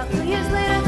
About 0.00 0.12
two 0.12 0.24
years 0.24 0.50
later, 0.50 0.79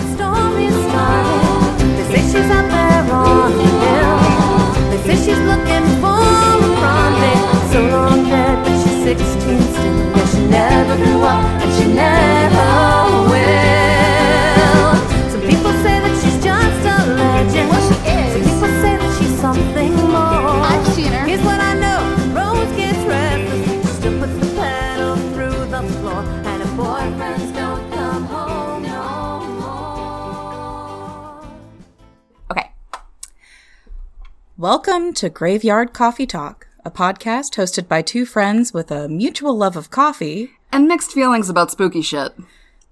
Welcome 34.62 35.12
to 35.14 35.28
Graveyard 35.28 35.92
Coffee 35.92 36.24
Talk, 36.24 36.68
a 36.84 36.90
podcast 36.92 37.56
hosted 37.56 37.88
by 37.88 38.00
two 38.00 38.24
friends 38.24 38.72
with 38.72 38.92
a 38.92 39.08
mutual 39.08 39.56
love 39.56 39.76
of 39.76 39.90
coffee. 39.90 40.52
And 40.70 40.86
mixed 40.86 41.10
feelings 41.10 41.48
about 41.48 41.72
spooky 41.72 42.00
shit. 42.00 42.30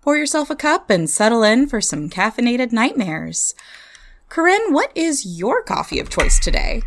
Pour 0.00 0.16
yourself 0.16 0.50
a 0.50 0.56
cup 0.56 0.90
and 0.90 1.08
settle 1.08 1.44
in 1.44 1.68
for 1.68 1.80
some 1.80 2.10
caffeinated 2.10 2.72
nightmares. 2.72 3.54
Corinne, 4.28 4.72
what 4.72 4.90
is 4.96 5.38
your 5.38 5.62
coffee 5.62 6.00
of 6.00 6.10
choice 6.10 6.40
today? 6.40 6.82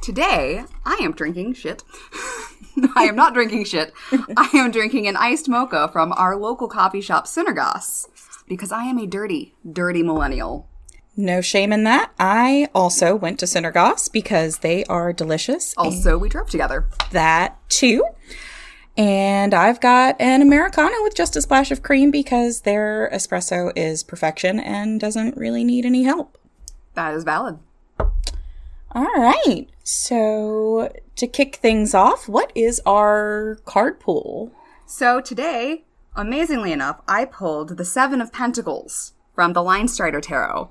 Today, 0.00 0.62
I 0.86 1.00
am 1.02 1.10
drinking 1.10 1.54
shit. 1.54 1.82
I 2.94 3.06
am 3.06 3.16
not 3.16 3.34
drinking 3.34 3.64
shit. 3.64 3.92
I 4.12 4.48
am 4.54 4.70
drinking 4.70 5.08
an 5.08 5.16
iced 5.16 5.48
mocha 5.48 5.88
from 5.88 6.12
our 6.12 6.36
local 6.36 6.68
coffee 6.68 7.00
shop, 7.00 7.26
Synergos, 7.26 8.06
because 8.46 8.70
I 8.70 8.84
am 8.84 8.98
a 8.98 9.08
dirty, 9.08 9.56
dirty 9.68 10.04
millennial. 10.04 10.69
No 11.20 11.42
shame 11.42 11.70
in 11.70 11.84
that. 11.84 12.12
I 12.18 12.68
also 12.74 13.14
went 13.14 13.38
to 13.40 13.44
Synergos 13.44 14.10
because 14.10 14.58
they 14.58 14.84
are 14.84 15.12
delicious. 15.12 15.74
Also, 15.76 16.16
we 16.16 16.30
drove 16.30 16.48
together. 16.48 16.88
that 17.12 17.58
too. 17.68 18.02
And 18.96 19.52
I've 19.52 19.80
got 19.80 20.16
an 20.18 20.40
Americano 20.40 20.94
with 21.02 21.14
just 21.14 21.36
a 21.36 21.42
splash 21.42 21.70
of 21.70 21.82
cream 21.82 22.10
because 22.10 22.62
their 22.62 23.10
espresso 23.12 23.70
is 23.76 24.02
perfection 24.02 24.58
and 24.58 24.98
doesn't 24.98 25.36
really 25.36 25.62
need 25.62 25.84
any 25.84 26.04
help. 26.04 26.38
That 26.94 27.14
is 27.14 27.22
valid. 27.22 27.58
All 28.92 29.04
right. 29.04 29.66
So, 29.84 30.90
to 31.16 31.26
kick 31.26 31.56
things 31.56 31.94
off, 31.94 32.28
what 32.28 32.50
is 32.54 32.80
our 32.86 33.58
card 33.66 34.00
pool? 34.00 34.52
So 34.86 35.20
today, 35.20 35.84
amazingly 36.16 36.72
enough, 36.72 37.02
I 37.06 37.26
pulled 37.26 37.76
the 37.76 37.84
Seven 37.84 38.20
of 38.22 38.32
Pentacles 38.32 39.12
from 39.34 39.52
the 39.52 39.60
Linestrider 39.60 40.22
Tarot. 40.22 40.70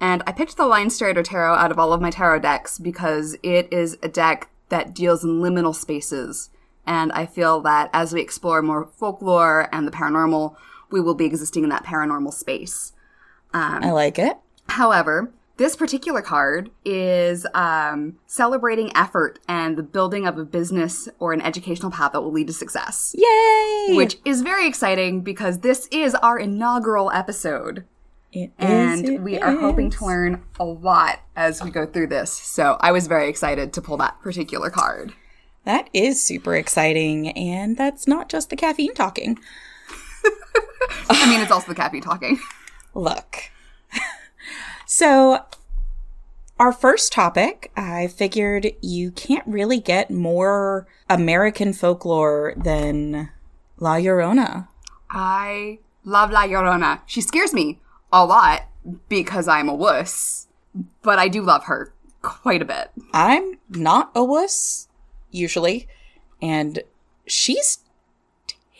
And 0.00 0.22
I 0.26 0.32
picked 0.32 0.56
the 0.56 0.64
Linestrider 0.64 1.24
Tarot 1.24 1.54
out 1.54 1.70
of 1.70 1.78
all 1.78 1.92
of 1.92 2.00
my 2.00 2.10
tarot 2.10 2.40
decks 2.40 2.78
because 2.78 3.36
it 3.42 3.72
is 3.72 3.96
a 4.02 4.08
deck 4.08 4.50
that 4.68 4.94
deals 4.94 5.24
in 5.24 5.40
liminal 5.40 5.74
spaces. 5.74 6.50
And 6.86 7.12
I 7.12 7.26
feel 7.26 7.60
that 7.62 7.90
as 7.92 8.12
we 8.12 8.20
explore 8.20 8.60
more 8.60 8.86
folklore 8.86 9.68
and 9.72 9.86
the 9.86 9.92
paranormal, 9.92 10.56
we 10.90 11.00
will 11.00 11.14
be 11.14 11.24
existing 11.24 11.64
in 11.64 11.70
that 11.70 11.84
paranormal 11.84 12.32
space. 12.32 12.92
I 13.84 13.90
like 13.92 14.18
it. 14.18 14.36
However, 14.68 15.32
this 15.56 15.76
particular 15.76 16.20
card 16.20 16.70
is 16.84 17.46
um, 17.54 18.18
celebrating 18.26 18.94
effort 18.96 19.38
and 19.46 19.76
the 19.76 19.84
building 19.84 20.26
of 20.26 20.36
a 20.36 20.44
business 20.44 21.08
or 21.20 21.32
an 21.32 21.40
educational 21.40 21.92
path 21.92 22.12
that 22.12 22.22
will 22.22 22.32
lead 22.32 22.48
to 22.48 22.52
success 22.52 23.14
Yay! 23.16 23.94
which 23.94 24.18
is 24.24 24.42
very 24.42 24.66
exciting 24.66 25.20
because 25.20 25.60
this 25.60 25.86
is 25.92 26.14
our 26.16 26.38
inaugural 26.38 27.10
episode. 27.12 27.84
It 28.34 28.52
And 28.58 29.08
is, 29.08 29.20
we 29.20 29.38
are 29.38 29.56
hoping 29.56 29.90
to 29.90 30.04
learn 30.04 30.42
a 30.58 30.64
lot 30.64 31.20
as 31.36 31.62
we 31.62 31.70
go 31.70 31.86
through 31.86 32.08
this. 32.08 32.32
So 32.32 32.76
I 32.80 32.90
was 32.90 33.06
very 33.06 33.28
excited 33.28 33.72
to 33.74 33.80
pull 33.80 33.96
that 33.98 34.20
particular 34.20 34.70
card. 34.70 35.14
That 35.64 35.88
is 35.94 36.22
super 36.22 36.56
exciting, 36.56 37.30
and 37.30 37.76
that's 37.76 38.08
not 38.08 38.28
just 38.28 38.50
the 38.50 38.56
caffeine 38.56 38.92
talking. 38.92 39.38
I 41.08 41.30
mean, 41.30 41.40
it's 41.40 41.52
also 41.52 41.68
the 41.68 41.76
caffeine 41.76 42.02
talking. 42.02 42.40
Look. 42.92 43.50
so, 44.86 45.44
our 46.58 46.72
first 46.72 47.12
topic, 47.12 47.70
I 47.76 48.08
figured 48.08 48.72
you 48.82 49.12
can't 49.12 49.46
really 49.46 49.78
get 49.80 50.10
more 50.10 50.86
American 51.08 51.72
folklore 51.72 52.52
than 52.56 53.30
La 53.78 53.94
Llorona. 53.94 54.68
I 55.08 55.78
love 56.04 56.30
La 56.30 56.46
Llorona. 56.46 57.00
She 57.06 57.20
scares 57.20 57.54
me 57.54 57.80
a 58.14 58.24
lot 58.24 58.62
because 59.08 59.48
I'm 59.48 59.68
a 59.68 59.74
wuss, 59.74 60.46
but 61.02 61.18
I 61.18 61.28
do 61.28 61.42
love 61.42 61.64
her 61.64 61.92
quite 62.22 62.62
a 62.62 62.64
bit. 62.64 62.90
I'm 63.12 63.58
not 63.68 64.12
a 64.14 64.24
wuss, 64.24 64.88
usually, 65.32 65.88
and 66.40 66.84
she's 67.26 67.80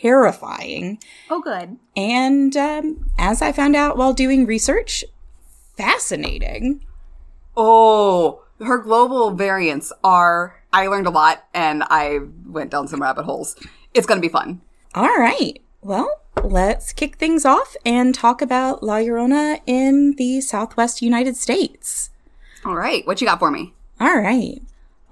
terrifying. 0.01 0.99
Oh, 1.29 1.41
good. 1.41 1.77
And 1.97 2.57
um, 2.57 3.11
as 3.19 3.43
I 3.43 3.51
found 3.51 3.75
out 3.75 3.97
while 3.97 4.13
doing 4.13 4.47
research, 4.47 5.05
fascinating. 5.77 6.85
Oh, 7.57 8.45
her 8.61 8.79
global 8.79 9.33
variants 9.33 9.93
are. 10.05 10.63
I 10.73 10.87
learned 10.87 11.07
a 11.07 11.11
lot 11.11 11.45
and 11.53 11.83
I 11.89 12.21
went 12.47 12.71
down 12.71 12.89
some 12.89 13.03
rabbit 13.03 13.25
holes. 13.25 13.57
It's 13.95 14.07
gonna 14.07 14.21
be 14.21 14.29
fun. 14.29 14.61
All 14.95 15.17
right. 15.19 15.61
Well, 15.83 16.21
let's 16.43 16.93
kick 16.93 17.17
things 17.17 17.45
off 17.45 17.77
and 17.85 18.15
talk 18.15 18.43
about 18.43 18.83
La 18.83 18.97
Llorona 18.97 19.61
in 19.67 20.15
the 20.17 20.41
southwest 20.41 21.03
United 21.03 21.37
States. 21.37 22.11
All 22.65 22.75
right, 22.75 23.07
what 23.07 23.21
you 23.21 23.27
got 23.27 23.39
for 23.39 23.51
me? 23.51 23.75
All 24.01 24.19
right. 24.19 24.61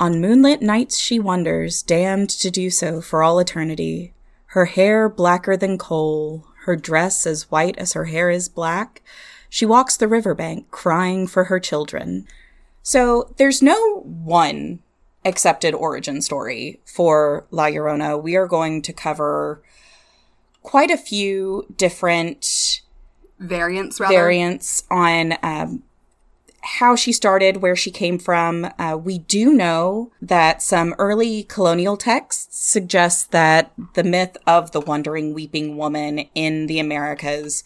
On 0.01 0.21
moonlit 0.21 0.63
nights 0.63 0.99
she 0.99 1.19
wanders, 1.19 1.83
damned 1.83 2.31
to 2.31 2.51
do 2.51 2.71
so 2.71 3.01
for 3.01 3.23
all 3.23 3.39
eternity. 3.39 4.13
Her 4.47 4.65
hair 4.65 5.09
blacker 5.09 5.57
than 5.57 5.79
coal, 5.79 6.47
her 6.65 6.77
dress 6.77 7.27
as 7.27 7.51
white 7.51 7.79
as 7.79 7.93
her 7.93 8.07
hair 8.07 8.31
is 8.31 8.49
black. 8.49 9.03
She 9.49 9.67
walks 9.67 9.97
the 9.97 10.09
riverbank, 10.09 10.71
crying 10.71 11.27
for 11.27 11.45
her 11.45 11.61
children. 11.61 12.27
So 12.83 13.33
there's 13.37 13.63
no 13.63 14.01
one 14.01 14.81
accepted 15.25 15.75
origin 15.75 16.21
story 16.21 16.81
for 16.85 17.47
La 17.51 17.67
Llorona. 17.67 18.21
We 18.21 18.35
are 18.35 18.49
going 18.49 18.83
to 18.83 18.93
cover 18.93 19.63
quite 20.63 20.91
a 20.91 20.97
few 20.97 21.67
different 21.77 22.81
Variants, 23.39 23.99
rather. 23.99 24.15
variants 24.15 24.85
on 24.91 25.35
um, 25.43 25.83
how 26.61 26.95
she 26.95 27.13
started, 27.13 27.57
where 27.57 27.75
she 27.75 27.91
came 27.91 28.19
from. 28.19 28.69
Uh, 28.79 28.97
we 28.97 29.19
do 29.19 29.53
know 29.53 30.13
that 30.23 30.63
some 30.63 30.95
early 30.99 31.43
colonial 31.45 31.97
texts 31.97 32.65
suggest 32.65 33.33
that 33.33 33.73
the 33.95 34.05
myth 34.05 34.37
of 34.47 34.71
the 34.71 34.81
wandering 34.81 35.35
weeping 35.35 35.77
woman 35.77 36.21
in 36.37 36.69
the 36.69 36.79
Americas 36.79 37.65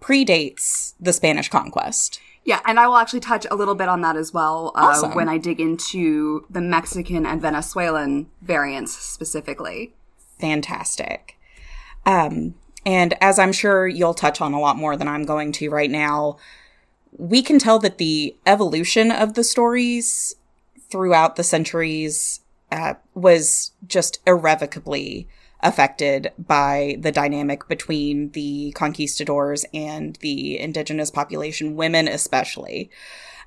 predates 0.00 0.92
the 1.00 1.12
Spanish 1.14 1.48
conquest. 1.48 2.20
Yeah, 2.44 2.60
and 2.66 2.78
I 2.78 2.86
will 2.86 2.96
actually 2.98 3.20
touch 3.20 3.46
a 3.50 3.54
little 3.54 3.74
bit 3.74 3.88
on 3.88 4.02
that 4.02 4.16
as 4.16 4.34
well 4.34 4.72
uh, 4.74 4.88
Awesome. 4.88 5.14
when 5.14 5.30
I 5.30 5.38
dig 5.38 5.58
into 5.62 6.44
the 6.50 6.60
Mexican 6.60 7.24
and 7.24 7.40
Venezuelan 7.40 8.26
variants 8.42 8.92
specifically. 8.92 9.94
fantastic. 10.38 11.38
Um, 12.06 12.54
and 12.86 13.14
as 13.20 13.38
I'm 13.38 13.52
sure 13.52 13.86
you'll 13.86 14.14
touch 14.14 14.40
on 14.40 14.52
a 14.52 14.60
lot 14.60 14.76
more 14.76 14.96
than 14.96 15.08
I'm 15.08 15.24
going 15.24 15.52
to 15.52 15.70
right 15.70 15.90
now, 15.90 16.36
we 17.16 17.42
can 17.42 17.58
tell 17.58 17.78
that 17.78 17.98
the 17.98 18.36
evolution 18.46 19.10
of 19.10 19.34
the 19.34 19.44
stories 19.44 20.36
throughout 20.90 21.36
the 21.36 21.44
centuries 21.44 22.40
uh, 22.70 22.94
was 23.14 23.72
just 23.86 24.20
irrevocably 24.26 25.28
affected 25.62 26.30
by 26.38 26.96
the 27.00 27.10
dynamic 27.10 27.66
between 27.68 28.30
the 28.30 28.72
conquistadors 28.72 29.64
and 29.72 30.16
the 30.16 30.58
indigenous 30.58 31.10
population, 31.10 31.76
women 31.76 32.06
especially. 32.06 32.90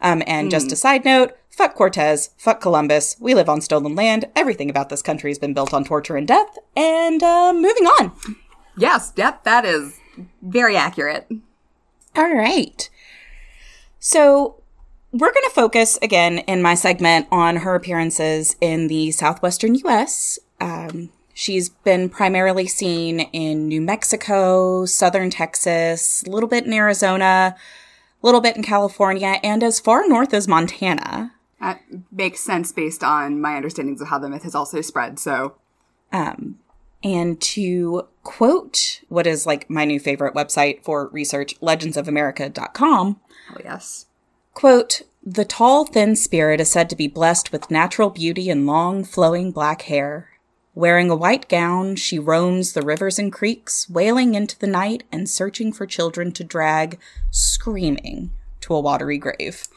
Um, 0.02 0.24
and 0.26 0.52
just 0.52 0.72
a 0.72 0.76
side 0.76 1.06
note, 1.06 1.38
fuck 1.50 1.76
Cortez, 1.76 2.32
fuck 2.38 2.62
Columbus. 2.62 3.18
We 3.20 3.34
live 3.34 3.50
on 3.50 3.62
stolen 3.62 3.96
land. 3.96 4.26
Everything 4.36 4.70
about 4.70 4.90
this 4.90 5.02
country 5.02 5.30
has 5.30 5.40
been 5.40 5.54
built 5.54 5.74
on 5.74 5.84
torture 5.84 6.16
and 6.16 6.28
death. 6.28 6.58
And 6.76 7.22
uh, 7.22 7.54
moving 7.54 7.86
on. 7.86 8.12
Yes, 8.78 9.14
yep, 9.16 9.44
that 9.44 9.66
is 9.66 10.00
very 10.42 10.76
accurate. 10.78 11.30
All 12.16 12.34
right. 12.34 12.90
So 14.00 14.62
we're 15.12 15.34
going 15.34 15.46
to 15.46 15.54
focus 15.54 15.98
again 16.02 16.40
in 16.40 16.62
my 16.62 16.76
segment 16.76 17.28
on 17.32 17.58
her 17.58 17.76
appearances 17.76 18.56
in 18.62 18.88
the 18.88 19.12
southwestern 19.12 19.76
U.S. 19.76 20.40
Um, 20.60 21.10
she's 21.34 21.70
been 21.70 22.10
primarily 22.10 22.68
seen 22.68 23.22
in 23.22 23.68
New 23.68 23.82
Mexico, 23.82 24.86
southern 24.86 25.30
Texas, 25.30 26.24
a 26.26 26.30
little 26.30 26.50
bit 26.50 26.66
in 26.66 26.74
Arizona, 26.74 27.56
a 28.22 28.26
little 28.26 28.42
bit 28.42 28.58
in 28.58 28.64
California, 28.64 29.40
and 29.44 29.64
as 29.64 29.80
far 29.80 30.08
north 30.08 30.34
as 30.34 30.48
Montana. 30.48 31.34
That 31.60 31.82
makes 32.12 32.42
sense 32.42 32.72
based 32.72 33.04
on 33.04 33.42
my 33.42 33.56
understandings 33.56 34.02
of 34.02 34.10
how 34.10 34.20
the 34.20 34.30
myth 34.30 34.44
has 34.44 34.56
also 34.56 34.82
spread. 34.82 35.20
So, 35.20 35.56
Um, 36.12 36.60
And 37.16 37.40
to 37.42 38.08
quote 38.24 39.02
what 39.08 39.26
is 39.28 39.46
like 39.46 39.70
my 39.70 39.86
new 39.86 40.00
favorite 40.00 40.34
website 40.34 40.84
for 40.84 41.08
research, 41.14 41.58
legendsofamerica.com, 41.62 43.20
Oh, 43.54 43.58
yes. 43.64 44.08
quote, 44.54 45.04
the 45.24 45.46
tall, 45.46 45.86
thin 45.86 46.16
spirit 46.16 46.60
is 46.60 46.70
said 46.70 46.90
to 46.90 46.96
be 46.96 47.08
blessed 47.08 47.52
with 47.52 47.72
natural 47.72 48.10
beauty 48.10 48.50
and 48.50 48.66
long, 48.66 49.04
flowing 49.04 49.52
black 49.52 49.84
hair. 49.84 50.30
Wearing 50.76 51.10
a 51.10 51.16
white 51.16 51.48
gown, 51.50 51.96
she 51.96 52.20
roams 52.20 52.74
the 52.74 52.82
rivers 52.82 53.18
and 53.18 53.32
creeks, 53.34 53.90
wailing 53.90 54.36
into 54.36 54.60
the 54.60 54.68
night 54.68 55.04
and 55.12 55.30
searching 55.30 55.72
for 55.74 55.86
children 55.86 56.32
to 56.34 56.44
drag, 56.44 57.00
screaming, 57.32 58.32
to 58.62 58.74
a 58.76 58.80
watery 58.80 59.18
grave. 59.18 59.68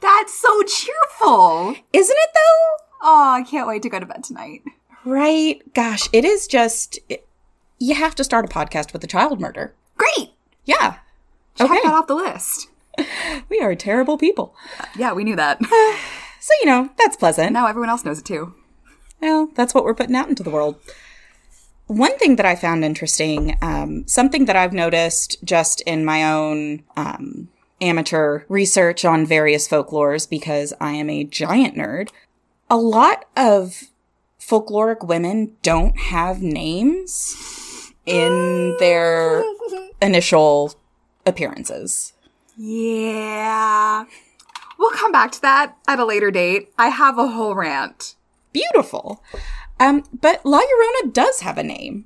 That's 0.00 0.34
so 0.38 0.62
cheerful. 0.62 1.74
Isn't 1.92 2.16
it 2.16 2.30
though? 2.34 2.84
Oh, 3.06 3.30
I 3.38 3.42
can't 3.42 3.66
wait 3.68 3.82
to 3.82 3.88
go 3.90 3.98
to 4.00 4.06
bed 4.06 4.22
tonight. 4.24 4.62
Right? 5.04 5.60
Gosh, 5.74 6.08
it 6.12 6.24
is 6.24 6.46
just. 6.46 6.98
It, 7.08 7.26
you 7.78 7.94
have 7.94 8.14
to 8.14 8.24
start 8.24 8.44
a 8.44 8.48
podcast 8.48 8.92
with 8.92 9.04
a 9.04 9.06
child 9.08 9.40
murder. 9.40 9.74
Great. 9.96 10.30
Yeah. 10.64 10.96
Check 11.56 11.70
Okay. 11.70 11.80
that 11.84 11.92
off 11.94 12.06
the 12.06 12.14
list. 12.14 12.68
We 13.50 13.60
are 13.60 13.74
terrible 13.74 14.16
people. 14.16 14.54
Yeah, 14.96 15.12
we 15.12 15.24
knew 15.24 15.36
that. 15.36 15.60
So, 16.40 16.52
you 16.60 16.66
know, 16.66 16.90
that's 16.98 17.16
pleasant. 17.16 17.52
now 17.52 17.66
everyone 17.66 17.88
else 17.88 18.04
knows 18.04 18.18
it 18.18 18.26
too. 18.26 18.54
Well, 19.22 19.48
that's 19.54 19.72
what 19.72 19.82
we're 19.82 19.94
putting 19.94 20.14
out 20.14 20.28
into 20.28 20.42
the 20.42 20.50
world. 20.50 20.78
One 21.86 22.18
thing 22.18 22.36
that 22.36 22.44
I 22.44 22.54
found 22.54 22.84
interesting, 22.84 23.56
um, 23.62 24.06
something 24.06 24.44
that 24.44 24.54
I've 24.54 24.74
noticed 24.74 25.38
just 25.42 25.80
in 25.82 26.04
my 26.04 26.22
own 26.30 26.82
um, 26.98 27.48
amateur 27.80 28.42
research 28.50 29.06
on 29.06 29.24
various 29.24 29.66
folklores, 29.66 30.28
because 30.28 30.74
I 30.82 30.90
am 30.92 31.08
a 31.08 31.24
giant 31.24 31.76
nerd, 31.76 32.10
a 32.68 32.76
lot 32.76 33.24
of 33.38 33.84
folkloric 34.46 35.06
women 35.06 35.56
don't 35.62 35.96
have 35.98 36.42
names 36.42 37.92
in 38.06 38.76
their 38.78 39.42
initial 40.02 40.74
appearances. 41.26 42.12
Yeah. 42.56 44.04
We'll 44.78 44.90
come 44.92 45.12
back 45.12 45.32
to 45.32 45.42
that 45.42 45.76
at 45.88 45.98
a 45.98 46.04
later 46.04 46.30
date. 46.30 46.72
I 46.78 46.88
have 46.88 47.18
a 47.18 47.28
whole 47.28 47.54
rant. 47.54 48.16
Beautiful. 48.52 49.22
Um, 49.80 50.04
but 50.20 50.44
La 50.44 50.60
Llorona 50.60 51.12
does 51.12 51.40
have 51.40 51.58
a 51.58 51.62
name 51.62 52.04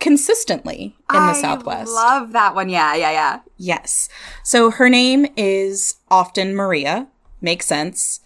consistently 0.00 0.96
in 1.10 1.14
the 1.14 1.18
I 1.18 1.40
Southwest. 1.40 1.90
love 1.92 2.32
that 2.32 2.54
one. 2.54 2.68
Yeah, 2.68 2.94
yeah, 2.94 3.10
yeah. 3.12 3.40
Yes. 3.56 4.08
So 4.42 4.70
her 4.70 4.88
name 4.90 5.26
is 5.36 5.96
often 6.10 6.54
Maria. 6.54 7.06
Makes 7.40 7.66
sense. 7.66 8.20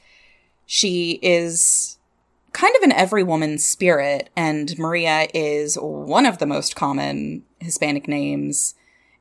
She 0.66 1.18
is 1.22 1.98
kind 2.52 2.74
of 2.76 2.82
an 2.82 2.92
every 2.92 3.22
woman's 3.22 3.64
spirit, 3.64 4.30
and 4.36 4.78
Maria 4.78 5.28
is 5.32 5.76
one 5.76 6.26
of 6.26 6.38
the 6.38 6.46
most 6.46 6.76
common 6.76 7.44
Hispanic 7.60 8.08
names 8.08 8.74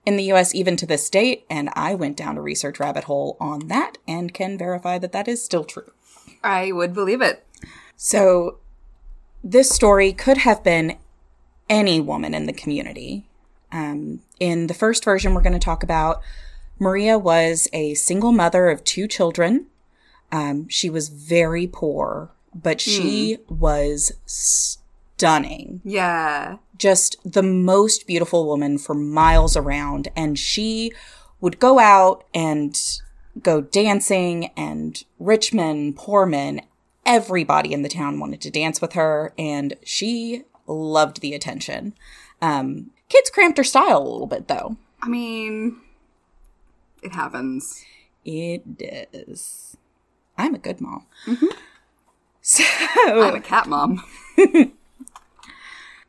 in 0.06 0.18
the 0.18 0.32
US 0.32 0.56
even 0.56 0.76
to 0.78 0.86
this 0.86 1.10
date. 1.10 1.46
And 1.50 1.70
I 1.74 1.94
went 1.94 2.18
down 2.18 2.38
a 2.38 2.42
research 2.42 2.80
rabbit 2.80 3.06
hole 3.06 3.38
on 3.40 3.68
that 3.68 3.98
and 4.08 4.34
can 4.34 4.58
verify 4.58 4.98
that 4.98 5.12
that 5.12 5.28
is 5.28 5.44
still 5.44 5.64
true. 5.64 5.92
I 6.44 6.72
would 6.72 6.94
believe 6.94 7.22
it. 7.22 7.46
So 7.96 8.58
this 9.44 9.70
story 9.70 10.14
could 10.14 10.38
have 10.40 10.64
been 10.64 10.98
any 11.70 12.00
woman 12.00 12.34
in 12.34 12.46
the 12.46 12.54
community. 12.54 13.28
Um, 13.72 14.22
in 14.40 14.68
the 14.68 14.74
first 14.74 15.04
version, 15.04 15.34
we're 15.34 15.42
going 15.42 15.54
to 15.54 15.60
talk 15.60 15.84
about 15.84 16.22
Maria 16.80 17.18
was 17.18 17.68
a 17.74 17.94
single 17.94 18.32
mother 18.32 18.70
of 18.70 18.84
two 18.84 19.08
children. 19.08 19.68
Um, 20.32 20.68
she 20.70 20.90
was 20.90 21.10
very 21.10 21.68
poor, 21.68 22.32
but 22.54 22.82
she 22.82 23.38
was 23.48 24.12
stunning. 24.26 25.82
Yeah. 25.84 26.58
Just 26.78 27.18
the 27.24 27.44
most 27.44 28.08
beautiful 28.08 28.46
woman 28.46 28.78
for 28.78 28.94
miles 28.94 29.58
around. 29.58 30.08
And 30.16 30.40
she 30.40 30.92
would 31.42 31.60
go 31.60 31.80
out 31.80 32.24
and 32.34 32.80
go 33.42 33.62
dancing, 33.62 34.48
and 34.58 35.04
rich 35.20 35.54
men, 35.54 35.94
poor 35.94 36.26
men, 36.26 36.62
everybody 37.06 37.72
in 37.72 37.84
the 37.84 37.90
town 37.90 38.20
wanted 38.20 38.42
to 38.42 38.52
dance 38.52 38.82
with 38.82 38.94
her, 38.94 39.34
and 39.38 39.76
she 39.84 40.44
loved 40.68 41.22
the 41.22 41.34
attention. 41.34 41.94
Um, 42.42 42.92
kids 43.08 43.30
cramped 43.30 43.58
her 43.58 43.64
style 43.64 44.02
a 44.02 44.10
little 44.10 44.28
bit, 44.28 44.48
though. 44.48 44.78
I 45.02 45.08
mean, 45.08 45.80
it 47.02 47.14
happens. 47.14 47.84
It 48.26 48.78
does. 48.78 49.78
I'm 50.38 50.56
a 50.56 50.60
good 50.60 50.82
mom. 50.82 51.06
So 52.50 52.64
I'm 53.06 53.36
a 53.36 53.42
cat 53.42 53.68
mom. 53.68 54.04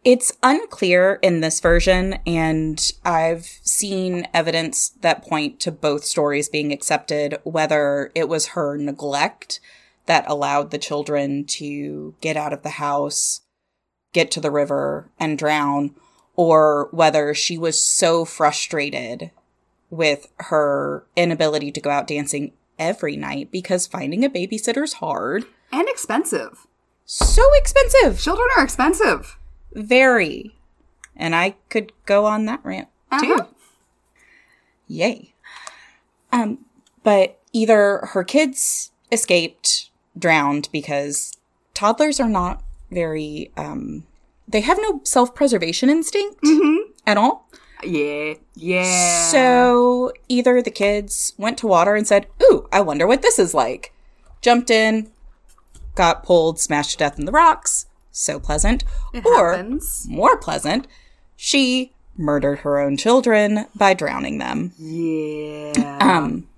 it's 0.05 0.33
unclear 0.43 1.19
in 1.21 1.43
this 1.43 1.61
version, 1.61 2.15
and 2.27 2.93
I've 3.05 3.45
seen 3.45 4.27
evidence 4.33 4.89
that 5.03 5.23
point 5.23 5.61
to 5.61 5.71
both 5.71 6.03
stories 6.03 6.49
being 6.49 6.73
accepted, 6.73 7.37
whether 7.45 8.11
it 8.15 8.27
was 8.27 8.47
her 8.49 8.79
neglect 8.79 9.61
that 10.07 10.25
allowed 10.31 10.71
the 10.71 10.79
children 10.79 11.45
to 11.45 12.15
get 12.23 12.39
out 12.39 12.55
of 12.55 12.63
the 12.63 12.71
house, 12.71 13.43
get 14.15 14.31
to 14.31 14.41
the 14.41 14.51
river, 14.51 15.11
and 15.19 15.37
drown, 15.37 15.95
or 16.37 16.89
whether 16.91 17.35
she 17.35 17.59
was 17.59 17.85
so 17.85 18.25
frustrated 18.25 19.31
with 19.91 20.29
her 20.39 21.05
inability 21.17 21.71
to 21.71 21.83
go 21.83 21.91
out 21.91 22.07
dancing 22.07 22.53
every 22.79 23.15
night 23.15 23.51
because 23.51 23.87
finding 23.87 24.25
a 24.25 24.31
babysitter's 24.31 24.95
hard. 24.95 25.45
And 25.73 25.89
expensive. 25.89 26.67
So 27.05 27.43
expensive. 27.55 28.21
Children 28.21 28.49
are 28.57 28.65
expensive. 28.65 29.39
Very. 29.73 30.57
And 31.17 31.35
I 31.35 31.57
could 31.69 31.93
go 32.07 32.27
on 32.27 32.47
that 32.47 32.61
rant 32.63 32.89
too. 33.21 33.35
Uh-huh. 33.35 33.47
Yay. 34.87 35.35
Um, 36.33 36.59
but 37.03 37.39
either 37.53 38.09
her 38.13 38.25
kids 38.25 38.93
escaped, 39.13 39.91
drowned 40.19 40.69
because 40.73 41.37
toddlers 41.75 42.21
are 42.21 42.29
not 42.29 42.63
very 42.91 43.53
um 43.57 44.05
they 44.49 44.61
have 44.61 44.79
no 44.81 45.01
self-preservation 45.05 45.89
instinct 45.89 46.45
at 47.07 47.17
all. 47.17 47.49
Yeah. 47.85 48.35
Yeah. 48.55 49.29
So 49.31 50.13
either 50.29 50.61
the 50.61 50.71
kids 50.71 51.35
went 51.39 51.57
to 51.59 51.67
water 51.67 51.95
and 51.95 52.07
said, 52.07 52.27
Ooh, 52.43 52.69
I 52.73 52.81
wonder 52.81 53.07
what 53.07 53.23
this 53.23 53.39
is 53.39 53.55
like. 53.55 53.95
Jumped 54.43 54.71
in, 54.71 55.11
got 55.95 56.23
pulled, 56.23 56.59
smashed 56.59 56.93
to 56.93 56.97
death 56.99 57.19
in 57.19 57.25
the 57.25 57.33
rocks. 57.33 57.87
So 58.11 58.41
pleasant. 58.41 58.85
It 59.13 59.25
or 59.25 59.53
happens. 59.53 60.07
more 60.09 60.37
pleasant, 60.37 60.87
she 61.37 61.93
murdered 62.17 62.61
her 62.61 62.79
own 62.79 62.97
children 62.97 63.67
by 63.75 63.95
drowning 63.95 64.39
them. 64.39 64.73
Yeah. 64.79 65.99
Um, 66.01 66.49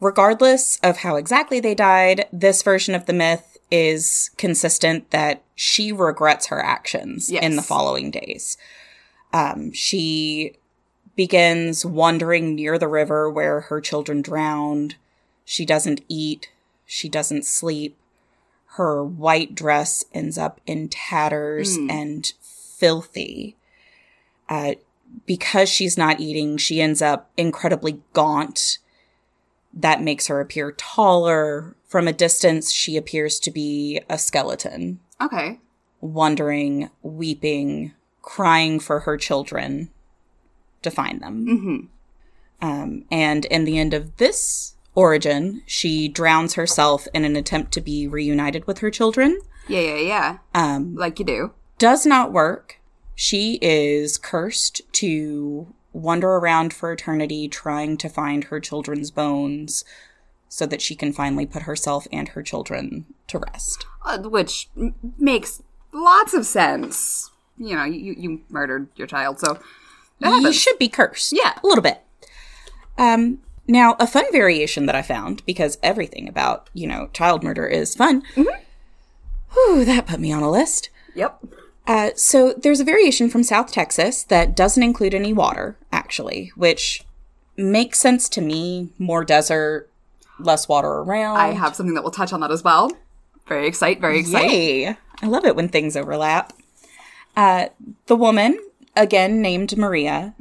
regardless 0.00 0.78
of 0.82 0.98
how 0.98 1.16
exactly 1.16 1.60
they 1.60 1.74
died, 1.74 2.26
this 2.32 2.62
version 2.62 2.94
of 2.94 3.06
the 3.06 3.12
myth 3.12 3.56
is 3.70 4.30
consistent 4.36 5.10
that 5.10 5.42
she 5.54 5.92
regrets 5.92 6.46
her 6.48 6.62
actions 6.62 7.30
in 7.30 7.56
the 7.56 7.62
following 7.62 8.10
days. 8.10 8.58
Um, 9.32 9.72
she 9.72 10.56
begins 11.16 11.84
wandering 11.84 12.54
near 12.54 12.78
the 12.78 12.88
river 12.88 13.30
where 13.30 13.62
her 13.62 13.80
children 13.80 14.22
drowned. 14.22 14.96
She 15.44 15.64
doesn't 15.64 16.02
eat. 16.08 16.50
She 16.84 17.08
doesn't 17.08 17.46
sleep. 17.46 17.96
Her 18.76 19.04
white 19.04 19.54
dress 19.54 20.04
ends 20.14 20.38
up 20.38 20.60
in 20.66 20.88
tatters 20.88 21.76
and 21.90 22.32
filthy. 22.40 23.56
Uh, 24.48 24.74
because 25.26 25.68
she's 25.68 25.98
not 25.98 26.20
eating, 26.20 26.56
she 26.56 26.80
ends 26.80 27.02
up 27.02 27.30
incredibly 27.36 28.00
gaunt. 28.14 28.78
That 29.74 30.02
makes 30.02 30.26
her 30.28 30.40
appear 30.40 30.72
taller. 30.72 31.76
From 31.86 32.08
a 32.08 32.14
distance, 32.14 32.72
she 32.72 32.96
appears 32.96 33.38
to 33.40 33.50
be 33.50 34.00
a 34.08 34.16
skeleton, 34.16 35.00
okay. 35.20 35.60
wandering, 36.00 36.88
weeping, 37.02 37.92
crying 38.22 38.80
for 38.80 39.00
her 39.00 39.18
children 39.18 39.90
to 40.80 40.90
find 40.90 41.20
them. 41.20 41.46
Mm-hmm. 41.46 42.66
Um, 42.66 43.04
and 43.10 43.44
in 43.44 43.64
the 43.64 43.78
end 43.78 43.92
of 43.92 44.16
this 44.16 44.71
origin, 44.94 45.62
she 45.66 46.08
drowns 46.08 46.54
herself 46.54 47.06
in 47.14 47.24
an 47.24 47.36
attempt 47.36 47.72
to 47.72 47.80
be 47.80 48.06
reunited 48.06 48.66
with 48.66 48.78
her 48.78 48.90
children. 48.90 49.38
Yeah, 49.68 49.80
yeah, 49.80 49.96
yeah. 49.96 50.38
Um, 50.54 50.94
Like 50.94 51.18
you 51.18 51.24
do. 51.24 51.52
does 51.78 52.04
not 52.06 52.32
work. 52.32 52.78
She 53.14 53.58
is 53.62 54.18
cursed 54.18 54.82
to 54.94 55.72
wander 55.92 56.28
around 56.30 56.72
for 56.72 56.90
eternity 56.92 57.48
trying 57.48 57.96
to 57.98 58.08
find 58.08 58.44
her 58.44 58.58
children's 58.60 59.10
bones 59.10 59.84
so 60.48 60.66
that 60.66 60.82
she 60.82 60.94
can 60.94 61.12
finally 61.12 61.46
put 61.46 61.62
herself 61.62 62.06
and 62.12 62.28
her 62.28 62.42
children 62.42 63.06
to 63.28 63.38
rest. 63.38 63.86
Uh, 64.04 64.18
which 64.18 64.68
m- 64.76 64.94
makes 65.18 65.62
lots 65.92 66.34
of 66.34 66.44
sense. 66.46 67.30
You 67.56 67.76
know, 67.76 67.84
you, 67.84 68.14
you 68.18 68.40
murdered 68.48 68.88
your 68.96 69.06
child, 69.06 69.38
so 69.38 69.58
You 70.20 70.52
should 70.52 70.78
be 70.78 70.88
cursed. 70.88 71.32
Yeah. 71.32 71.58
A 71.62 71.66
little 71.66 71.82
bit. 71.82 72.02
Um, 72.98 73.38
now, 73.66 73.96
a 73.98 74.06
fun 74.06 74.24
variation 74.32 74.86
that 74.86 74.94
I 74.94 75.02
found, 75.02 75.44
because 75.46 75.78
everything 75.82 76.28
about, 76.28 76.68
you 76.72 76.86
know, 76.86 77.08
child 77.12 77.42
murder 77.42 77.66
is 77.66 77.94
fun. 77.94 78.22
Whew, 78.34 79.84
that 79.84 80.06
put 80.06 80.20
me 80.20 80.32
on 80.32 80.42
a 80.42 80.50
list. 80.50 80.90
Yep. 81.14 81.44
Uh, 81.86 82.10
so 82.14 82.52
there's 82.54 82.80
a 82.80 82.84
variation 82.84 83.28
from 83.28 83.42
South 83.42 83.72
Texas 83.72 84.22
that 84.24 84.56
doesn't 84.56 84.82
include 84.82 85.14
any 85.14 85.32
water, 85.32 85.76
actually, 85.92 86.52
which 86.56 87.04
makes 87.56 87.98
sense 87.98 88.28
to 88.30 88.40
me. 88.40 88.90
More 88.98 89.24
desert, 89.24 89.90
less 90.38 90.68
water 90.68 90.88
around. 90.88 91.36
I 91.36 91.48
have 91.52 91.76
something 91.76 91.94
that 91.94 92.04
will 92.04 92.10
touch 92.10 92.32
on 92.32 92.40
that 92.40 92.50
as 92.50 92.64
well. 92.64 92.92
Very 93.48 93.66
excited, 93.66 94.00
very 94.00 94.20
excited. 94.20 94.96
I 95.20 95.26
love 95.26 95.44
it 95.44 95.56
when 95.56 95.68
things 95.68 95.96
overlap. 95.96 96.52
Uh, 97.36 97.66
the 98.06 98.16
woman, 98.16 98.58
again 98.96 99.42
named 99.42 99.76
Maria, 99.76 100.34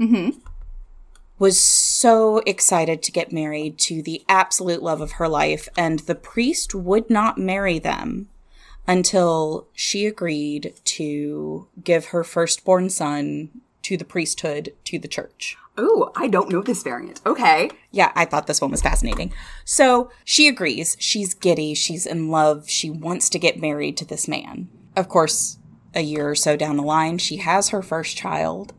was 1.40 1.60
so 2.01 2.39
excited 2.48 3.03
to 3.03 3.12
get 3.12 3.31
married 3.31 3.77
to 3.77 4.01
the 4.01 4.24
absolute 4.27 4.81
love 4.81 5.01
of 5.01 5.13
her 5.13 5.27
life, 5.27 5.70
and 5.77 6.00
the 6.00 6.15
priest 6.15 6.74
would 6.74 7.10
not 7.10 7.38
marry 7.38 7.77
them 7.77 8.27
until 8.88 9.67
she 9.74 10.08
agreed 10.08 10.74
to 10.84 11.67
give 11.84 12.08
her 12.08 12.24
firstborn 12.24 12.89
son 12.89 13.50
to 13.84 13.96
the 13.98 14.05
priesthood 14.05 14.74
to 14.84 14.98
the 14.98 15.08
church. 15.08 15.55
Oh, 15.77 16.12
I 16.15 16.27
don't 16.27 16.51
know 16.51 16.62
this 16.62 16.84
variant. 16.84 17.22
Okay. 17.25 17.70
Yeah, 17.91 18.12
I 18.15 18.25
thought 18.25 18.48
this 18.48 18.62
one 18.62 18.72
was 18.72 18.81
fascinating. 18.81 19.31
So 19.63 20.12
she 20.25 20.48
agrees. 20.48 20.98
She's 21.00 21.34
giddy. 21.34 21.74
She's 21.74 22.05
in 22.05 22.29
love. 22.29 22.70
She 22.70 22.89
wants 22.89 23.29
to 23.29 23.39
get 23.39 23.62
married 23.62 23.96
to 23.98 24.05
this 24.05 24.27
man. 24.27 24.70
Of 24.96 25.08
course, 25.08 25.58
a 25.93 26.01
year 26.01 26.29
or 26.29 26.36
so 26.36 26.58
down 26.58 26.77
the 26.77 26.84
line, 26.84 27.20
she 27.20 27.38
has 27.38 27.70
her 27.70 27.81
first 27.81 28.17
child 28.17 28.74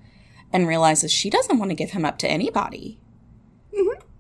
and 0.53 0.69
realizes 0.69 1.11
she 1.11 1.31
doesn't 1.31 1.59
want 1.59 1.71
to 1.71 1.77
give 1.77 1.93
him 1.93 2.05
up 2.05 2.19
to 2.19 2.31
anybody. 2.31 2.99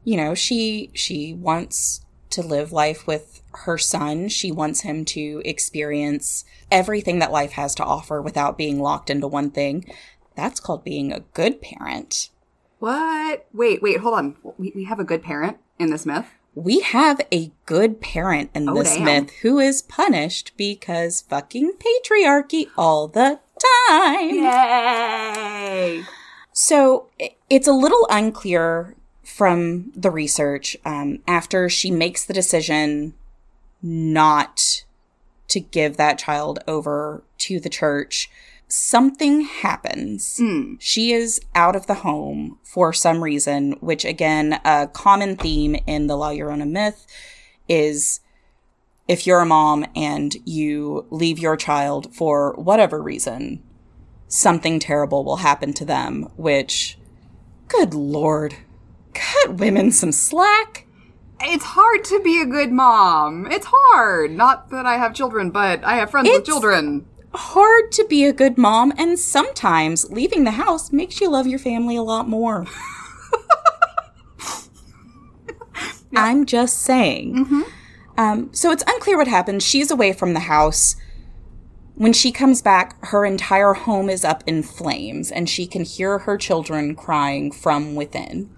You 0.04 0.16
know, 0.16 0.34
she 0.34 0.90
she 0.94 1.32
wants 1.34 2.00
to 2.30 2.42
live 2.42 2.72
life 2.72 3.06
with 3.06 3.42
her 3.52 3.76
son. 3.78 4.28
She 4.28 4.50
wants 4.50 4.80
him 4.80 5.04
to 5.06 5.42
experience 5.44 6.44
everything 6.70 7.18
that 7.18 7.30
life 7.30 7.52
has 7.52 7.74
to 7.76 7.84
offer 7.84 8.20
without 8.22 8.56
being 8.58 8.80
locked 8.80 9.10
into 9.10 9.28
one 9.28 9.50
thing. 9.50 9.84
That's 10.34 10.60
called 10.60 10.82
being 10.84 11.12
a 11.12 11.20
good 11.20 11.60
parent. 11.60 12.30
What? 12.78 13.46
Wait, 13.52 13.82
wait, 13.82 13.98
hold 14.00 14.14
on. 14.14 14.36
We, 14.58 14.72
we 14.74 14.84
have 14.84 14.98
a 14.98 15.04
good 15.04 15.22
parent 15.22 15.58
in 15.78 15.90
this 15.90 16.06
myth. 16.06 16.26
we 16.54 16.80
have 16.80 17.20
a 17.32 17.52
good 17.66 18.00
parent 18.00 18.50
in 18.54 18.68
Oh, 18.68 18.74
this 18.74 18.94
damn. 18.96 19.04
myth 19.04 19.30
who 19.42 19.58
is 19.58 19.82
punished 19.82 20.52
because 20.56 21.20
fucking 21.22 21.74
patriarchy 21.78 22.66
all 22.76 23.08
the 23.08 23.40
time. 23.88 24.34
Yay! 24.34 26.02
So 26.52 27.08
it's 27.48 27.68
a 27.68 27.72
little 27.72 28.06
unclear 28.10 28.96
from 29.32 29.90
the 29.96 30.10
research 30.10 30.76
um, 30.84 31.18
after 31.26 31.68
she 31.68 31.90
makes 31.90 32.24
the 32.24 32.34
decision 32.34 33.14
not 33.82 34.84
to 35.48 35.58
give 35.58 35.96
that 35.96 36.18
child 36.18 36.58
over 36.68 37.24
to 37.38 37.58
the 37.58 37.68
church. 37.68 38.30
Something 38.68 39.42
happens. 39.42 40.36
She 40.78 41.12
is 41.12 41.40
out 41.54 41.76
of 41.76 41.86
the 41.86 41.94
home 41.94 42.58
for 42.62 42.92
some 42.92 43.22
reason, 43.22 43.72
which 43.80 44.04
again, 44.04 44.60
a 44.64 44.88
common 44.92 45.36
theme 45.36 45.76
in 45.86 46.06
the 46.06 46.16
La 46.16 46.30
Llorona 46.30 46.68
myth 46.68 47.06
is 47.68 48.20
if 49.08 49.26
you're 49.26 49.40
a 49.40 49.46
mom 49.46 49.84
and 49.96 50.36
you 50.44 51.06
leave 51.10 51.38
your 51.38 51.56
child 51.56 52.14
for 52.14 52.54
whatever 52.54 53.02
reason, 53.02 53.62
something 54.28 54.78
terrible 54.78 55.24
will 55.24 55.36
happen 55.36 55.72
to 55.74 55.84
them, 55.84 56.28
which, 56.36 56.98
good 57.68 57.92
lord, 57.92 58.56
cut 59.14 59.54
women 59.54 59.90
some 59.92 60.12
slack. 60.12 60.86
It's 61.40 61.64
hard 61.64 62.04
to 62.04 62.20
be 62.22 62.40
a 62.40 62.46
good 62.46 62.70
mom. 62.70 63.50
It's 63.50 63.66
hard. 63.68 64.30
Not 64.30 64.70
that 64.70 64.86
I 64.86 64.96
have 64.96 65.14
children, 65.14 65.50
but 65.50 65.82
I 65.84 65.96
have 65.96 66.10
friends 66.10 66.28
with 66.28 66.44
children. 66.44 67.06
Hard 67.34 67.90
to 67.92 68.04
be 68.08 68.24
a 68.24 68.32
good 68.32 68.58
mom, 68.58 68.92
and 68.96 69.18
sometimes 69.18 70.10
leaving 70.10 70.44
the 70.44 70.52
house 70.52 70.92
makes 70.92 71.20
you 71.20 71.30
love 71.30 71.46
your 71.46 71.58
family 71.58 71.96
a 71.96 72.02
lot 72.02 72.28
more. 72.28 72.66
I'm 76.16 76.46
just 76.46 76.78
saying. 76.80 77.64
Um, 78.18 78.52
so 78.52 78.70
it's 78.70 78.84
unclear 78.86 79.16
what 79.16 79.28
happened. 79.28 79.62
She's 79.62 79.90
away 79.90 80.12
from 80.12 80.34
the 80.34 80.40
house. 80.40 80.96
When 81.94 82.12
she 82.12 82.32
comes 82.32 82.62
back, 82.62 83.02
her 83.06 83.24
entire 83.24 83.74
home 83.74 84.08
is 84.08 84.24
up 84.24 84.42
in 84.46 84.62
flames, 84.62 85.30
and 85.30 85.48
she 85.48 85.66
can 85.66 85.84
hear 85.84 86.18
her 86.18 86.36
children 86.36 86.94
crying 86.94 87.50
from 87.52 87.94
within. 87.94 88.50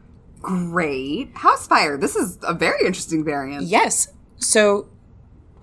Great. 0.45 1.31
House 1.37 1.67
fire. 1.67 1.97
This 1.97 2.15
is 2.15 2.39
a 2.43 2.55
very 2.55 2.87
interesting 2.87 3.25
variant. 3.25 3.65
Yes. 3.65 4.09
So, 4.37 4.89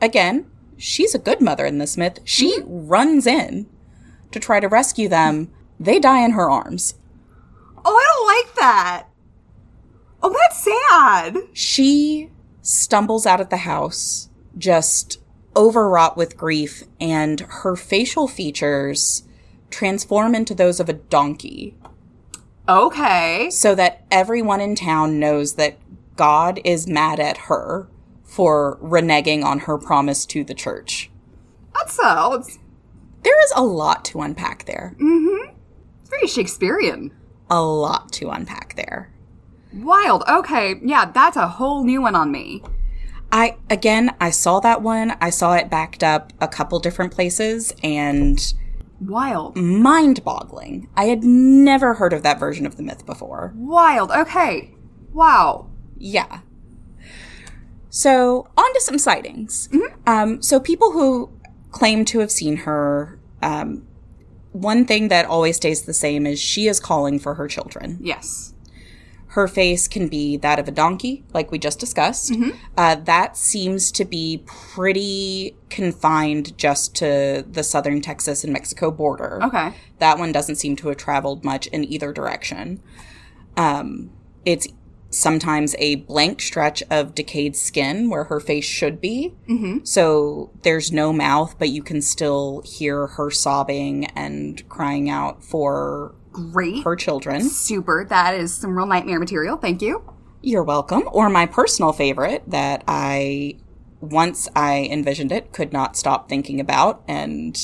again, 0.01 0.49
she's 0.77 1.13
a 1.13 1.19
good 1.19 1.39
mother 1.39 1.65
in 1.65 1.77
this 1.77 1.97
myth. 1.97 2.19
She 2.25 2.59
mm-hmm. 2.59 2.87
runs 2.87 3.27
in 3.27 3.67
to 4.31 4.39
try 4.39 4.59
to 4.59 4.67
rescue 4.67 5.07
them. 5.07 5.51
They 5.79 5.99
die 5.99 6.25
in 6.25 6.31
her 6.31 6.49
arms. 6.49 6.95
Oh, 7.85 7.95
I 7.95 8.05
don't 8.13 8.27
like 8.27 8.55
that. 8.55 9.07
Oh, 10.23 10.35
that's 10.35 10.63
sad. 10.63 11.37
She 11.53 12.29
stumbles 12.61 13.25
out 13.25 13.41
of 13.41 13.49
the 13.49 13.57
house, 13.57 14.29
just 14.57 15.19
overwrought 15.55 16.15
with 16.17 16.37
grief, 16.37 16.83
and 16.99 17.39
her 17.41 17.75
facial 17.75 18.27
features 18.27 19.23
transform 19.69 20.35
into 20.35 20.53
those 20.53 20.79
of 20.79 20.89
a 20.89 20.93
donkey 20.93 21.75
Okay. 22.77 23.49
so 23.51 23.75
that 23.75 24.03
everyone 24.09 24.61
in 24.61 24.75
town 24.75 25.19
knows 25.19 25.55
that 25.55 25.77
God 26.15 26.59
is 26.63 26.87
mad 26.87 27.19
at 27.19 27.37
her 27.37 27.87
for 28.23 28.77
reneging 28.81 29.43
on 29.43 29.59
her 29.59 29.77
promise 29.77 30.25
to 30.27 30.43
the 30.43 30.53
church. 30.53 31.09
That's 31.73 31.99
uh, 31.99 32.37
it's, 32.39 32.59
There 33.23 33.43
is 33.43 33.53
a 33.55 33.63
lot 33.63 34.05
to 34.05 34.21
unpack 34.21 34.65
there. 34.65 34.95
Mm 34.99 35.47
hmm. 35.47 35.55
It's 36.01 36.09
very 36.09 36.27
Shakespearean. 36.27 37.11
A 37.49 37.61
lot 37.61 38.11
to 38.13 38.29
unpack 38.29 38.75
there. 38.75 39.11
Wild. 39.73 40.23
Okay. 40.27 40.75
Yeah, 40.83 41.11
that's 41.11 41.37
a 41.37 41.47
whole 41.47 41.83
new 41.83 42.01
one 42.01 42.15
on 42.15 42.31
me. 42.31 42.63
I 43.31 43.57
again, 43.69 44.13
I 44.19 44.29
saw 44.29 44.59
that 44.59 44.81
one. 44.81 45.15
I 45.21 45.29
saw 45.29 45.53
it 45.53 45.69
backed 45.69 46.03
up 46.03 46.33
a 46.41 46.47
couple 46.47 46.79
different 46.79 47.13
places 47.13 47.73
and 47.81 48.53
Wild. 49.01 49.55
mind-boggling. 49.55 50.87
I 50.95 51.05
had 51.05 51.23
never 51.23 51.95
heard 51.95 52.13
of 52.13 52.23
that 52.23 52.39
version 52.39 52.65
of 52.65 52.77
the 52.77 52.83
myth 52.83 53.05
before. 53.05 53.51
Wild. 53.55 54.11
Okay. 54.11 54.75
Wow. 55.11 55.69
Yeah. 55.97 56.41
So, 57.89 58.47
on 58.55 58.73
to 58.73 58.79
some 58.79 58.97
sightings. 58.97 59.67
Um, 60.07 60.41
so, 60.41 60.59
people 60.59 60.91
who 60.91 61.31
claim 61.71 62.05
to 62.05 62.19
have 62.19 62.31
seen 62.31 62.57
her, 62.57 63.19
um, 63.41 63.85
one 64.51 64.85
thing 64.85 65.09
that 65.09 65.25
always 65.25 65.57
stays 65.57 65.81
the 65.81 65.93
same 65.93 66.25
is 66.25 66.39
she 66.39 66.67
is 66.67 66.79
calling 66.79 67.19
for 67.19 67.33
her 67.35 67.47
children. 67.47 67.97
Yes. 68.01 68.50
Her 69.31 69.47
face 69.47 69.87
can 69.87 70.09
be 70.09 70.35
that 70.37 70.59
of 70.59 70.67
a 70.67 70.71
donkey, 70.71 71.23
like 71.33 71.51
we 71.51 71.57
just 71.57 71.79
discussed. 71.79 72.33
Uh, 72.75 72.95
that 72.95 73.37
seems 73.37 73.89
to 73.93 74.03
be 74.03 74.43
pretty 74.45 75.55
confined 75.69 76.57
just 76.57 76.95
to 76.97 77.45
the 77.49 77.63
southern 77.63 78.01
Texas 78.01 78.43
and 78.43 78.51
Mexico 78.51 78.91
border. 78.91 79.39
Okay. 79.41 79.73
That 79.99 80.19
one 80.19 80.33
doesn't 80.33 80.57
seem 80.57 80.75
to 80.75 80.89
have 80.89 80.97
traveled 80.97 81.45
much 81.45 81.67
in 81.67 81.85
either 81.85 82.11
direction. 82.11 82.81
Um, 83.55 84.11
it's 84.43 84.67
sometimes 85.11 85.75
a 85.77 85.95
blank 85.95 86.41
stretch 86.41 86.83
of 86.89 87.15
decayed 87.15 87.55
skin 87.55 88.09
where 88.09 88.25
her 88.25 88.41
face 88.41 88.65
should 88.65 88.99
be. 88.99 89.33
Mm-hmm. 89.47 89.85
So 89.85 90.51
there's 90.63 90.91
no 90.91 91.13
mouth, 91.13 91.55
but 91.57 91.69
you 91.69 91.83
can 91.83 92.01
still 92.01 92.63
hear 92.65 93.07
her 93.07 93.31
sobbing 93.31 94.07
and 94.07 94.67
crying 94.67 95.09
out 95.09 95.41
for 95.41 96.15
Great. 96.31 96.83
her 96.83 96.95
children. 96.95 97.41
Super. 97.41 98.05
That 98.07 98.35
is 98.35 98.53
some 98.53 98.75
real 98.77 98.85
nightmare 98.85 99.19
material. 99.19 99.57
Thank 99.57 99.81
you. 99.81 100.03
You're 100.41 100.63
welcome. 100.63 101.03
Or 101.11 101.29
my 101.29 101.45
personal 101.45 101.93
favorite 101.93 102.43
that 102.47 102.83
I, 102.87 103.57
once 103.99 104.47
I 104.55 104.87
envisioned 104.91 105.31
it, 105.31 105.51
could 105.53 105.71
not 105.71 105.95
stop 105.95 106.29
thinking 106.29 106.59
about, 106.59 107.03
and 107.07 107.55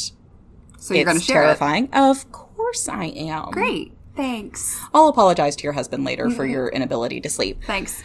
So 0.77 0.93
you're 0.93 1.05
going 1.05 1.17
to 1.17 1.21
it's 1.21 1.25
share 1.25 1.43
terrifying. 1.43 1.89
Of 1.93 2.31
course 2.31 2.87
I 2.87 3.05
am. 3.05 3.51
Great. 3.51 3.93
Thanks. 4.15 4.79
I'll 4.93 5.07
apologize 5.07 5.55
to 5.57 5.63
your 5.63 5.73
husband 5.73 6.03
later 6.03 6.29
for 6.29 6.45
your 6.45 6.69
inability 6.69 7.21
to 7.21 7.29
sleep. 7.29 7.63
Thanks. 7.63 8.03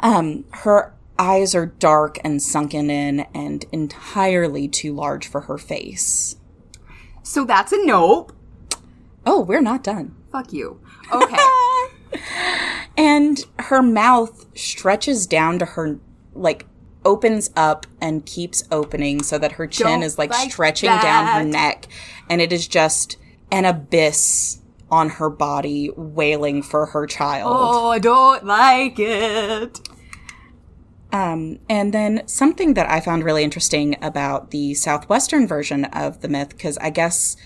Um, 0.00 0.44
her 0.50 0.92
eyes 1.18 1.54
are 1.54 1.66
dark 1.66 2.18
and 2.24 2.42
sunken 2.42 2.90
in 2.90 3.20
and 3.32 3.64
entirely 3.70 4.66
too 4.66 4.92
large 4.92 5.26
for 5.28 5.42
her 5.42 5.58
face. 5.58 6.36
So 7.22 7.44
that's 7.44 7.72
a 7.72 7.84
nope. 7.84 8.32
Oh, 9.24 9.40
we're 9.40 9.60
not 9.60 9.82
done. 9.84 10.14
Fuck 10.30 10.52
you. 10.52 10.80
Okay. 11.12 11.36
And 12.96 13.38
her 13.58 13.82
mouth 13.82 14.46
stretches 14.54 15.26
down 15.26 15.58
to 15.60 15.64
her, 15.64 15.98
like, 16.34 16.66
opens 17.04 17.50
up 17.56 17.86
and 18.00 18.24
keeps 18.26 18.62
opening 18.70 19.22
so 19.22 19.38
that 19.38 19.52
her 19.52 19.66
chin 19.66 19.86
Don't 19.86 20.02
is 20.02 20.18
like 20.18 20.30
like 20.30 20.50
stretching 20.50 20.90
down 20.90 21.26
her 21.26 21.42
neck. 21.42 21.88
And 22.28 22.40
it 22.40 22.52
is 22.52 22.68
just 22.68 23.16
an 23.50 23.64
abyss 23.64 24.60
on 24.90 25.08
her 25.08 25.30
body 25.30 25.90
wailing 25.96 26.62
for 26.62 26.86
her 26.86 27.06
child. 27.06 27.50
oh, 27.56 27.88
I 27.88 27.98
don't 27.98 28.44
like 28.44 28.98
it. 28.98 29.80
Um, 31.12 31.58
and 31.68 31.92
then 31.92 32.22
something 32.26 32.74
that 32.74 32.88
I 32.88 33.00
found 33.00 33.24
really 33.24 33.42
interesting 33.42 33.96
about 34.02 34.50
the 34.50 34.74
southwestern 34.74 35.46
version 35.46 35.86
of 35.86 36.20
the 36.20 36.28
myth, 36.28 36.50
because 36.50 36.78
I 36.78 36.90
guess 36.90 37.36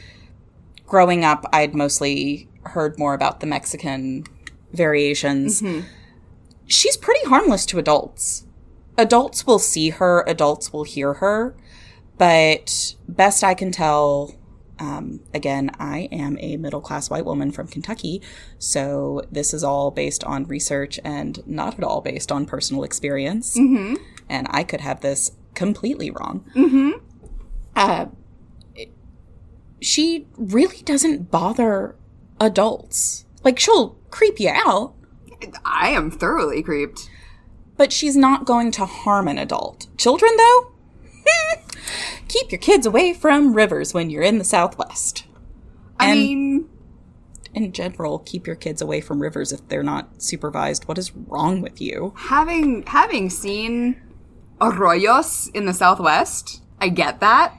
growing 0.86 1.24
up, 1.24 1.44
I'd 1.52 1.74
mostly 1.74 2.48
heard 2.64 2.98
more 2.98 3.14
about 3.14 3.40
the 3.40 3.46
Mexican 3.46 4.24
variations. 4.72 5.62
She's 6.66 6.96
pretty 6.96 7.24
harmless 7.26 7.64
to 7.66 7.78
adults. 7.78 8.44
Adults 8.98 9.46
will 9.46 9.58
see 9.58 9.90
her, 9.90 10.24
adults 10.26 10.72
will 10.72 10.84
hear 10.84 11.14
her, 11.14 11.54
but 12.18 12.94
best 13.06 13.44
I 13.44 13.52
can 13.54 13.70
tell, 13.70 14.34
um, 14.78 15.20
again, 15.34 15.70
I 15.78 16.08
am 16.10 16.38
a 16.40 16.56
middle 16.56 16.80
class 16.80 17.10
white 17.10 17.24
woman 17.26 17.50
from 17.52 17.68
Kentucky, 17.68 18.22
so 18.58 19.22
this 19.30 19.52
is 19.52 19.62
all 19.62 19.90
based 19.90 20.24
on 20.24 20.44
research 20.46 20.98
and 21.04 21.46
not 21.46 21.78
at 21.78 21.84
all 21.84 22.00
based 22.00 22.32
on 22.32 22.46
personal 22.46 22.82
experience. 22.84 23.54
And 24.30 24.46
I 24.50 24.64
could 24.64 24.80
have 24.80 25.02
this 25.02 25.32
completely 25.54 26.10
wrong. 26.10 26.44
Uh, 27.76 28.06
she 29.80 30.26
really 30.36 30.82
doesn't 30.82 31.30
bother 31.30 31.96
adults. 32.40 33.24
Like, 33.44 33.58
she'll 33.58 33.90
creep 34.10 34.40
you 34.40 34.50
out, 34.52 34.94
I 35.64 35.90
am 35.90 36.10
thoroughly 36.10 36.62
creeped. 36.62 37.10
but 37.76 37.92
she's 37.92 38.16
not 38.16 38.46
going 38.46 38.70
to 38.72 38.86
harm 38.86 39.28
an 39.28 39.36
adult. 39.38 39.86
Children, 39.98 40.32
though? 40.38 40.72
Keep 42.28 42.50
your 42.50 42.58
kids 42.58 42.86
away 42.86 43.12
from 43.12 43.52
rivers 43.54 43.92
when 43.94 44.10
you're 44.10 44.22
in 44.22 44.38
the 44.38 44.44
Southwest. 44.44 45.24
I 46.00 46.10
And- 46.10 46.18
mean, 46.20 46.68
In 47.54 47.72
general, 47.72 48.18
keep 48.18 48.46
your 48.46 48.56
kids 48.56 48.82
away 48.82 49.00
from 49.00 49.20
rivers 49.22 49.50
if 49.52 49.66
they're 49.68 49.82
not 49.82 50.20
supervised. 50.22 50.86
What 50.88 50.98
is 50.98 51.12
wrong 51.14 51.62
with 51.62 51.80
you? 51.80 52.12
having 52.16 52.82
having 52.86 53.30
seen 53.30 53.96
arroyos 54.60 55.48
in 55.54 55.64
the 55.66 55.72
southwest, 55.72 56.62
I 56.80 56.88
get 56.90 57.20
that 57.20 57.56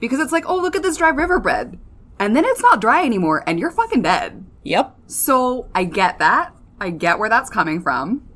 because 0.00 0.20
it's 0.20 0.32
like, 0.32 0.44
oh, 0.48 0.56
look 0.56 0.76
at 0.76 0.82
this 0.82 0.96
dry 0.98 1.08
riverbed, 1.10 1.78
and 2.18 2.34
then 2.36 2.44
it's 2.44 2.60
not 2.62 2.80
dry 2.80 3.04
anymore, 3.04 3.42
and 3.46 3.58
you're 3.58 3.70
fucking 3.70 4.02
dead. 4.02 4.44
Yep. 4.64 4.96
So 5.06 5.68
I 5.74 5.84
get 5.84 6.18
that. 6.18 6.52
I 6.80 6.90
get 6.90 7.18
where 7.18 7.28
that's 7.28 7.50
coming 7.50 7.80
from. 7.80 8.28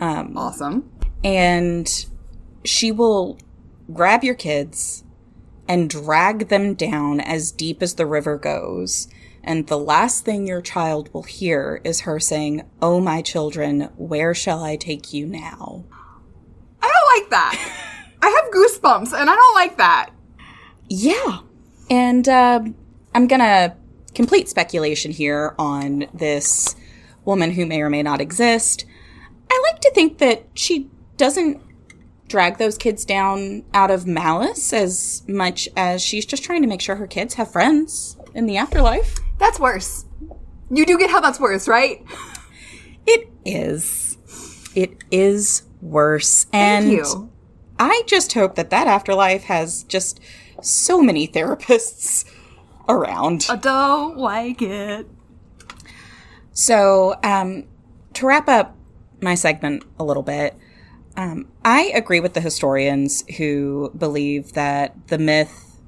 Um, 0.00 0.36
Awesome. 0.36 0.90
and 1.22 2.06
she 2.64 2.90
will 2.92 3.38
grab 3.92 4.24
your 4.24 4.34
kids 4.34 5.04
and 5.68 5.88
drag 5.88 6.48
them 6.48 6.74
down 6.74 7.20
as 7.20 7.52
deep 7.52 7.82
as 7.82 7.94
the 7.94 8.06
river 8.06 8.36
goes. 8.36 9.08
And 9.42 9.66
the 9.66 9.78
last 9.78 10.24
thing 10.24 10.46
your 10.46 10.62
child 10.62 11.12
will 11.12 11.22
hear 11.24 11.80
is 11.84 12.00
her 12.00 12.18
saying, 12.18 12.62
Oh, 12.80 13.00
my 13.00 13.20
children, 13.22 13.90
where 13.96 14.34
shall 14.34 14.62
I 14.64 14.76
take 14.76 15.12
you 15.12 15.26
now? 15.26 15.84
I 16.82 16.90
don't 16.90 17.20
like 17.20 17.30
that. 17.30 17.92
I 18.22 18.28
have 18.28 18.52
goosebumps, 18.52 19.12
and 19.18 19.28
I 19.28 19.34
don't 19.34 19.54
like 19.54 19.76
that. 19.76 20.10
Yeah. 20.88 21.40
And 21.90 22.28
uh, 22.28 22.60
I'm 23.14 23.26
going 23.26 23.40
to 23.40 23.74
complete 24.14 24.48
speculation 24.48 25.10
here 25.10 25.54
on 25.58 26.06
this 26.14 26.76
woman 27.24 27.52
who 27.52 27.66
may 27.66 27.80
or 27.80 27.90
may 27.90 28.02
not 28.02 28.20
exist. 28.20 28.84
I 29.50 29.62
like 29.72 29.80
to 29.82 29.90
think 29.92 30.18
that 30.18 30.46
she 30.54 30.90
doesn't 31.16 31.60
drag 32.28 32.58
those 32.58 32.78
kids 32.78 33.04
down 33.04 33.64
out 33.74 33.90
of 33.90 34.06
malice 34.06 34.72
as 34.72 35.22
much 35.28 35.68
as 35.76 36.02
she's 36.02 36.26
just 36.26 36.42
trying 36.42 36.62
to 36.62 36.68
make 36.68 36.80
sure 36.80 36.96
her 36.96 37.06
kids 37.06 37.34
have 37.34 37.52
friends 37.52 38.16
in 38.34 38.46
the 38.46 38.56
afterlife. 38.56 39.16
That's 39.38 39.60
worse. 39.60 40.06
You 40.70 40.86
do 40.86 40.98
get 40.98 41.10
how 41.10 41.20
that's 41.20 41.38
worse, 41.38 41.68
right? 41.68 42.04
It 43.06 43.28
is. 43.44 44.16
It 44.74 44.96
is 45.10 45.62
worse. 45.80 46.46
And 46.52 46.86
Thank 46.86 46.98
you. 46.98 47.30
I 47.78 48.02
just 48.06 48.32
hope 48.32 48.54
that 48.54 48.70
that 48.70 48.86
afterlife 48.86 49.44
has 49.44 49.84
just 49.84 50.20
so 50.64 51.02
many 51.02 51.28
therapists 51.28 52.24
around. 52.88 53.46
I 53.48 53.56
don't 53.56 54.16
like 54.18 54.62
it. 54.62 55.06
So, 56.52 57.16
um, 57.22 57.64
to 58.14 58.26
wrap 58.26 58.48
up 58.48 58.76
my 59.20 59.34
segment 59.34 59.84
a 59.98 60.04
little 60.04 60.22
bit, 60.22 60.56
um, 61.16 61.48
I 61.64 61.92
agree 61.94 62.20
with 62.20 62.34
the 62.34 62.40
historians 62.40 63.24
who 63.36 63.92
believe 63.96 64.52
that 64.52 65.08
the 65.08 65.18
myth 65.18 65.80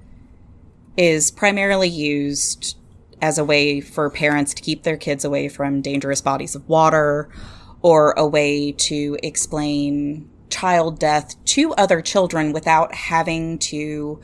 is 0.96 1.30
primarily 1.30 1.88
used 1.88 2.76
as 3.20 3.38
a 3.38 3.44
way 3.44 3.80
for 3.80 4.10
parents 4.10 4.54
to 4.54 4.62
keep 4.62 4.82
their 4.82 4.96
kids 4.96 5.24
away 5.24 5.48
from 5.48 5.80
dangerous 5.80 6.20
bodies 6.20 6.54
of 6.54 6.68
water 6.68 7.28
or 7.82 8.12
a 8.12 8.26
way 8.26 8.72
to 8.72 9.16
explain 9.22 10.28
child 10.50 10.98
death 10.98 11.42
to 11.44 11.72
other 11.74 12.00
children 12.00 12.52
without 12.52 12.94
having 12.94 13.58
to 13.58 14.20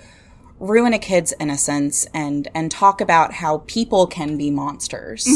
ruin 0.62 0.94
a 0.94 0.98
kid's 0.98 1.35
innocence 1.38 2.07
and 2.14 2.48
and 2.55 2.70
talk 2.70 3.01
about 3.01 3.35
how 3.35 3.59
people 3.66 4.07
can 4.07 4.38
be 4.38 4.51
monsters 4.51 5.27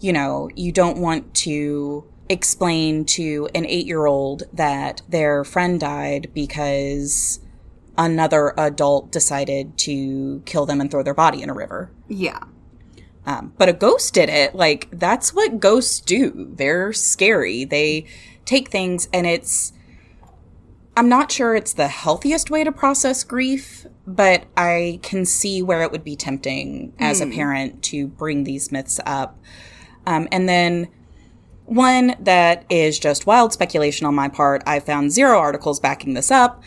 you 0.00 0.12
know, 0.12 0.48
you 0.54 0.72
don't 0.72 0.98
want 0.98 1.34
to 1.34 2.04
explain 2.28 3.04
to 3.04 3.48
an 3.54 3.66
eight 3.66 3.86
year 3.86 4.06
old 4.06 4.44
that 4.52 5.02
their 5.08 5.44
friend 5.44 5.80
died 5.80 6.30
because 6.34 7.40
another 7.96 8.54
adult 8.58 9.10
decided 9.10 9.76
to 9.78 10.42
kill 10.46 10.66
them 10.66 10.80
and 10.80 10.90
throw 10.90 11.02
their 11.02 11.14
body 11.14 11.42
in 11.42 11.50
a 11.50 11.54
river. 11.54 11.90
Yeah. 12.06 12.44
Um, 13.26 13.52
but 13.58 13.68
a 13.68 13.72
ghost 13.72 14.14
did 14.14 14.28
it. 14.28 14.54
Like, 14.54 14.88
that's 14.92 15.34
what 15.34 15.60
ghosts 15.60 16.00
do. 16.00 16.52
They're 16.54 16.92
scary. 16.92 17.64
They 17.64 18.06
take 18.44 18.70
things 18.70 19.08
and 19.12 19.26
it's. 19.26 19.72
I'm 20.96 21.08
not 21.08 21.30
sure 21.30 21.54
it's 21.54 21.74
the 21.74 21.88
healthiest 21.88 22.50
way 22.50 22.64
to 22.64 22.72
process 22.72 23.22
grief, 23.22 23.86
but 24.08 24.46
I 24.56 25.00
can 25.02 25.26
see 25.26 25.62
where 25.62 25.82
it 25.82 25.92
would 25.92 26.02
be 26.02 26.16
tempting 26.16 26.94
as 26.98 27.20
a 27.20 27.26
parent 27.26 27.82
to 27.84 28.06
bring 28.06 28.44
these 28.44 28.72
myths 28.72 28.98
up. 29.04 29.38
Um, 30.06 30.26
and 30.32 30.48
then 30.48 30.88
one 31.66 32.14
that 32.18 32.64
is 32.70 32.98
just 32.98 33.26
wild 33.26 33.52
speculation 33.52 34.06
on 34.06 34.14
my 34.14 34.28
part. 34.28 34.62
I 34.66 34.80
found 34.80 35.12
zero 35.12 35.38
articles 35.38 35.78
backing 35.78 36.14
this 36.14 36.30
up. 36.30 36.62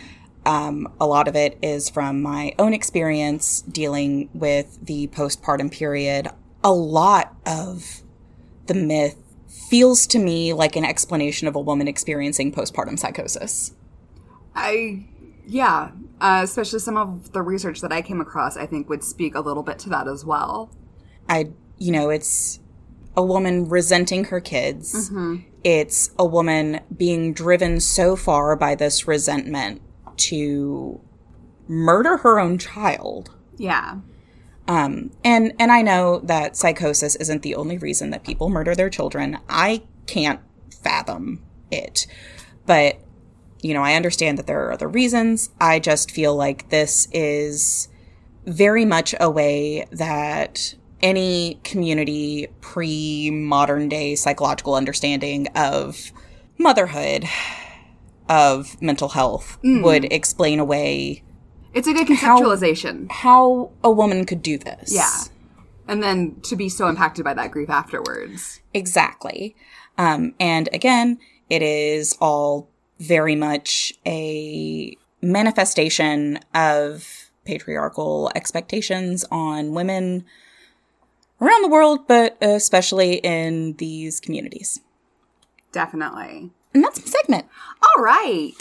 Um, 0.46 0.94
a 1.00 1.08
lot 1.08 1.28
of 1.28 1.36
it 1.36 1.58
is 1.64 1.90
from 1.90 2.22
my 2.22 2.54
own 2.60 2.76
experience 2.76 3.62
dealing 3.62 4.30
with 4.34 4.78
the 4.86 5.08
postpartum 5.08 5.72
period. 5.72 6.28
A 6.64 6.72
lot 6.72 7.36
of 7.48 8.04
the 8.68 8.76
myth 8.76 9.18
feels 9.48 10.06
to 10.08 10.20
me 10.20 10.54
like 10.54 10.76
an 10.76 10.86
explanation 10.86 11.48
of 11.48 11.56
a 11.56 11.60
woman 11.60 11.88
experiencing 11.88 12.52
postpartum 12.52 13.00
psychosis. 13.00 13.74
I, 14.54 15.06
yeah, 15.48 15.92
uh, 16.22 16.42
especially 16.44 16.80
some 16.80 16.98
of 16.98 17.34
the 17.34 17.42
research 17.42 17.82
that 17.82 17.92
I 17.92 18.02
came 18.02 18.22
across, 18.22 18.56
I 18.56 18.68
think 18.68 18.88
would 18.88 19.04
speak 19.04 19.36
a 19.36 19.42
little 19.42 19.64
bit 19.64 19.80
to 19.80 19.90
that 19.90 20.08
as 20.08 20.24
well. 20.24 20.72
I, 21.28 21.50
you 21.78 21.92
know, 21.92 22.10
it's 22.10 22.60
a 23.18 23.24
woman 23.24 23.68
resenting 23.68 24.26
her 24.26 24.40
kids. 24.40 25.12
It's 25.64 26.12
a 26.18 26.26
woman 26.26 26.82
being 26.96 27.34
driven 27.34 27.80
so 27.80 28.16
far 28.16 28.56
by 28.56 28.76
this 28.76 29.08
resentment 29.08 29.82
to 30.18 31.02
murder 31.68 32.18
her 32.18 32.40
own 32.40 32.58
child. 32.58 33.36
Yeah. 33.58 33.98
Um, 34.68 35.12
and 35.24 35.54
and 35.60 35.72
I 35.72 35.82
know 35.82 36.20
that 36.20 36.56
psychosis 36.56 37.16
isn't 37.16 37.42
the 37.42 37.56
only 37.56 37.78
reason 37.78 38.12
that 38.12 38.24
people 38.24 38.50
murder 38.50 38.76
their 38.76 38.90
children. 38.90 39.40
I 39.50 39.84
can't 40.06 40.40
fathom 40.84 41.44
it, 41.72 42.06
but 42.66 43.00
you 43.62 43.74
know, 43.74 43.84
I 43.84 43.96
understand 43.96 44.38
that 44.38 44.48
there 44.48 44.66
are 44.66 44.72
other 44.72 44.88
reasons. 44.88 45.50
I 45.60 45.80
just 45.80 46.12
feel 46.12 46.36
like 46.36 46.70
this 46.70 47.08
is 47.12 47.88
very 48.46 48.86
much 48.86 49.14
a 49.20 49.30
way 49.30 49.86
that 49.92 50.74
any 51.02 51.60
community 51.64 52.48
pre 52.62 53.30
modern 53.32 53.88
day 53.90 54.16
psychological 54.16 54.76
understanding 54.76 55.48
of 55.56 56.12
motherhood, 56.58 57.26
of 58.30 58.82
mental 58.82 59.10
health, 59.10 59.58
would 59.64 60.06
explain 60.12 60.60
away 60.60 61.24
It's 61.74 61.88
a 61.88 61.94
good 61.94 62.08
conceptualization. 62.08 63.12
how 63.12 63.72
a 63.84 63.92
woman 63.92 64.26
could 64.26 64.42
do 64.42 64.58
this. 64.58 64.94
Yeah. 64.94 65.10
And 65.88 66.02
then 66.02 66.40
to 66.44 66.56
be 66.56 66.70
so 66.70 66.88
impacted 66.88 67.26
by 67.26 67.34
that 67.34 67.52
grief 67.52 67.70
afterwards. 67.70 68.62
Exactly. 68.74 69.56
Um, 69.98 70.34
and 70.40 70.70
again, 70.72 71.18
it 71.50 71.62
is 71.62 72.16
all 72.22 72.71
very 73.02 73.36
much 73.36 73.94
a 74.06 74.96
manifestation 75.22 76.40
of 76.54 77.32
patriarchal 77.46 78.32
expectations 78.36 79.26
on 79.32 79.74
women 79.74 80.24
around 81.42 81.64
the 81.64 81.70
world, 81.70 82.08
but 82.08 82.38
especially 82.42 83.16
in 83.16 83.74
these 83.74 84.20
communities. 84.20 84.82
Definitely. 85.72 86.52
And 86.74 86.84
that's 86.84 87.00
my 87.00 87.06
segment. 87.06 87.48
All 87.82 88.04
right. 88.04 88.54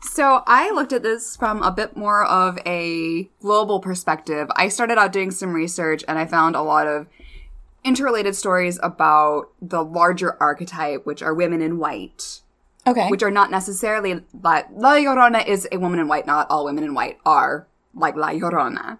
So 0.00 0.42
I 0.46 0.70
looked 0.70 0.92
at 0.92 1.02
this 1.02 1.36
from 1.36 1.62
a 1.62 1.72
bit 1.72 1.96
more 1.96 2.24
of 2.24 2.58
a 2.64 3.28
global 3.40 3.80
perspective. 3.80 4.48
I 4.54 4.68
started 4.68 4.96
out 4.96 5.12
doing 5.12 5.30
some 5.32 5.52
research 5.52 6.04
and 6.06 6.18
I 6.18 6.24
found 6.24 6.54
a 6.54 6.62
lot 6.62 6.86
of 6.86 7.06
interrelated 7.84 8.36
stories 8.36 8.78
about 8.82 9.50
the 9.60 9.82
larger 9.82 10.36
archetype, 10.40 11.04
which 11.04 11.22
are 11.22 11.34
women 11.34 11.60
in 11.60 11.78
white, 11.78 12.42
Okay. 12.88 13.08
which 13.08 13.22
are 13.22 13.30
not 13.30 13.50
necessarily 13.50 14.22
but 14.32 14.68
La 14.74 14.94
Llorona 14.94 15.46
is 15.46 15.68
a 15.70 15.78
woman 15.78 16.00
in 16.00 16.08
white. 16.08 16.26
Not 16.26 16.46
all 16.50 16.64
women 16.64 16.84
in 16.84 16.94
white 16.94 17.18
are 17.24 17.66
like 17.94 18.16
La 18.16 18.30
Llorona. 18.30 18.98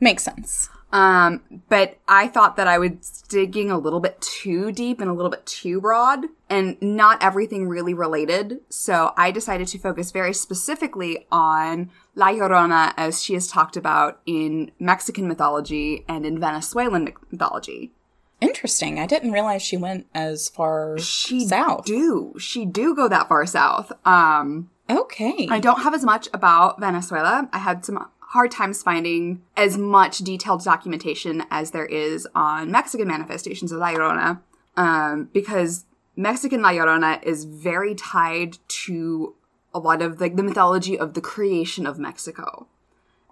makes 0.00 0.22
sense. 0.22 0.68
Um, 0.92 1.42
but 1.68 1.98
I 2.08 2.26
thought 2.26 2.56
that 2.56 2.66
I 2.66 2.78
was 2.78 3.22
digging 3.28 3.70
a 3.70 3.78
little 3.78 4.00
bit 4.00 4.20
too 4.20 4.72
deep 4.72 5.00
and 5.00 5.08
a 5.08 5.12
little 5.12 5.30
bit 5.30 5.46
too 5.46 5.80
broad 5.80 6.26
and 6.48 6.76
not 6.82 7.22
everything 7.22 7.68
really 7.68 7.94
related. 7.94 8.60
So 8.70 9.12
I 9.16 9.30
decided 9.30 9.68
to 9.68 9.78
focus 9.78 10.10
very 10.10 10.34
specifically 10.34 11.26
on 11.30 11.90
La 12.16 12.28
Llorona 12.28 12.92
as 12.96 13.22
she 13.22 13.36
is 13.36 13.46
talked 13.46 13.76
about 13.76 14.20
in 14.26 14.72
Mexican 14.80 15.28
mythology 15.28 16.04
and 16.08 16.26
in 16.26 16.40
Venezuelan 16.40 17.12
mythology. 17.30 17.92
Interesting. 18.40 18.98
I 18.98 19.06
didn't 19.06 19.32
realize 19.32 19.62
she 19.62 19.76
went 19.76 20.06
as 20.14 20.48
far 20.48 20.98
She 20.98 21.46
south. 21.46 21.86
She 21.86 21.92
do. 21.92 22.34
She 22.38 22.64
do 22.64 22.94
go 22.94 23.08
that 23.08 23.28
far 23.28 23.46
south. 23.46 23.92
Um, 24.04 24.70
Okay. 24.90 25.46
I 25.48 25.60
don't 25.60 25.82
have 25.82 25.94
as 25.94 26.04
much 26.04 26.28
about 26.32 26.80
Venezuela. 26.80 27.48
I 27.52 27.58
had 27.58 27.84
some 27.84 28.08
hard 28.18 28.50
times 28.50 28.82
finding 28.82 29.42
as 29.56 29.78
much 29.78 30.18
detailed 30.18 30.64
documentation 30.64 31.44
as 31.50 31.70
there 31.70 31.86
is 31.86 32.26
on 32.34 32.70
Mexican 32.70 33.06
manifestations 33.06 33.70
of 33.72 33.78
La 33.78 33.92
Llorona, 33.92 34.40
um, 34.76 35.28
because 35.32 35.84
Mexican 36.16 36.62
La 36.62 36.70
Llorona 36.70 37.22
is 37.22 37.44
very 37.44 37.94
tied 37.94 38.58
to 38.68 39.34
a 39.72 39.78
lot 39.78 40.02
of 40.02 40.20
like 40.20 40.34
the 40.34 40.42
mythology 40.42 40.98
of 40.98 41.14
the 41.14 41.20
creation 41.20 41.86
of 41.86 41.98
Mexico, 41.98 42.66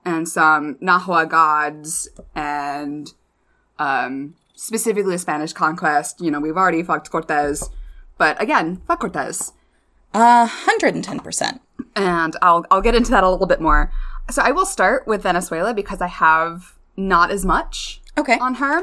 and 0.05 0.29
some 0.29 0.77
Nahua 0.77 1.29
gods, 1.29 2.09
and 2.37 3.12
um, 3.81 4.35
specifically 4.59 5.12
the 5.12 5.18
Spanish 5.18 5.53
conquest. 5.53 6.21
You 6.21 6.31
know, 6.31 6.40
we've 6.40 6.57
already 6.57 6.83
fucked 6.83 7.11
Cortez, 7.11 7.71
but 8.18 8.40
again, 8.42 8.83
fuck 8.87 9.01
Cortez 9.01 9.53
Uh, 10.12 10.49
110%. 10.66 11.61
and 11.94 12.37
I'll 12.42 12.64
I'll 12.71 12.81
get 12.83 12.94
into 12.94 13.11
that 13.12 13.23
a 13.25 13.31
little 13.31 13.47
bit 13.47 13.61
more. 13.61 13.90
So 14.31 14.42
I 14.42 14.51
will 14.51 14.66
start 14.66 15.07
with 15.07 15.23
Venezuela 15.23 15.73
because 15.73 16.01
I 16.03 16.09
have 16.09 16.75
not 16.97 17.31
as 17.31 17.44
much 17.47 18.03
Okay. 18.18 18.38
on 18.38 18.55
her. 18.57 18.81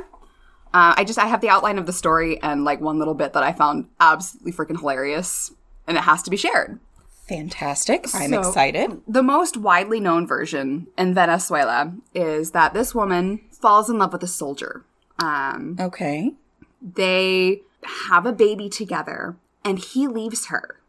Uh, 0.74 0.94
I 0.98 1.04
just 1.04 1.20
I 1.20 1.28
have 1.28 1.42
the 1.42 1.50
outline 1.50 1.78
of 1.78 1.86
the 1.86 1.94
story 1.94 2.42
and 2.42 2.64
like 2.64 2.80
one 2.82 2.98
little 3.00 3.14
bit 3.14 3.34
that 3.34 3.44
I 3.44 3.52
found 3.54 3.88
absolutely 4.00 4.54
freaking 4.54 4.80
hilarious, 4.80 5.52
and 5.88 5.98
it 5.98 6.02
has 6.02 6.24
to 6.24 6.30
be 6.30 6.38
shared. 6.38 6.80
Fantastic. 7.28 8.06
I'm 8.14 8.32
So- 8.32 8.40
excited. 8.40 9.02
The 9.08 9.24
most 9.24 9.58
widely 9.58 10.00
known 10.00 10.28
version 10.28 10.88
in 10.98 11.14
Venezuela 11.14 11.94
is 12.14 12.52
that 12.52 12.74
this 12.74 12.94
woman 12.94 13.42
falls 13.52 13.90
in 13.90 13.98
love 13.98 14.14
with 14.14 14.24
a 14.24 14.28
soldier. 14.28 14.86
Um, 15.20 15.78
Okay. 15.80 16.34
they 16.82 17.62
have 18.10 18.26
a 18.26 18.34
baby 18.34 18.70
together, 18.70 19.36
and 19.64 19.80
he 19.80 20.08
leaves 20.08 20.48
her 20.48 20.82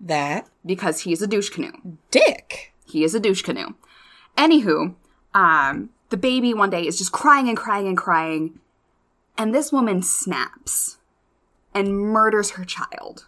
That 0.00 0.48
because 0.64 1.00
he's 1.00 1.22
a 1.22 1.26
douche 1.26 1.50
canoe. 1.50 1.72
dick. 2.10 2.72
He 2.84 3.04
is 3.04 3.14
a 3.14 3.20
douche 3.20 3.42
canoe. 3.42 3.74
Anywho, 4.36 4.94
um, 5.34 5.90
the 6.10 6.16
baby 6.16 6.54
one 6.54 6.70
day 6.70 6.86
is 6.86 6.96
just 6.98 7.12
crying 7.12 7.48
and 7.48 7.56
crying 7.56 7.86
and 7.88 7.96
crying, 7.98 8.60
and 9.36 9.54
this 9.54 9.72
woman 9.72 10.02
snaps 10.02 10.98
and 11.74 11.98
murders 12.00 12.50
her 12.50 12.64
child. 12.64 13.26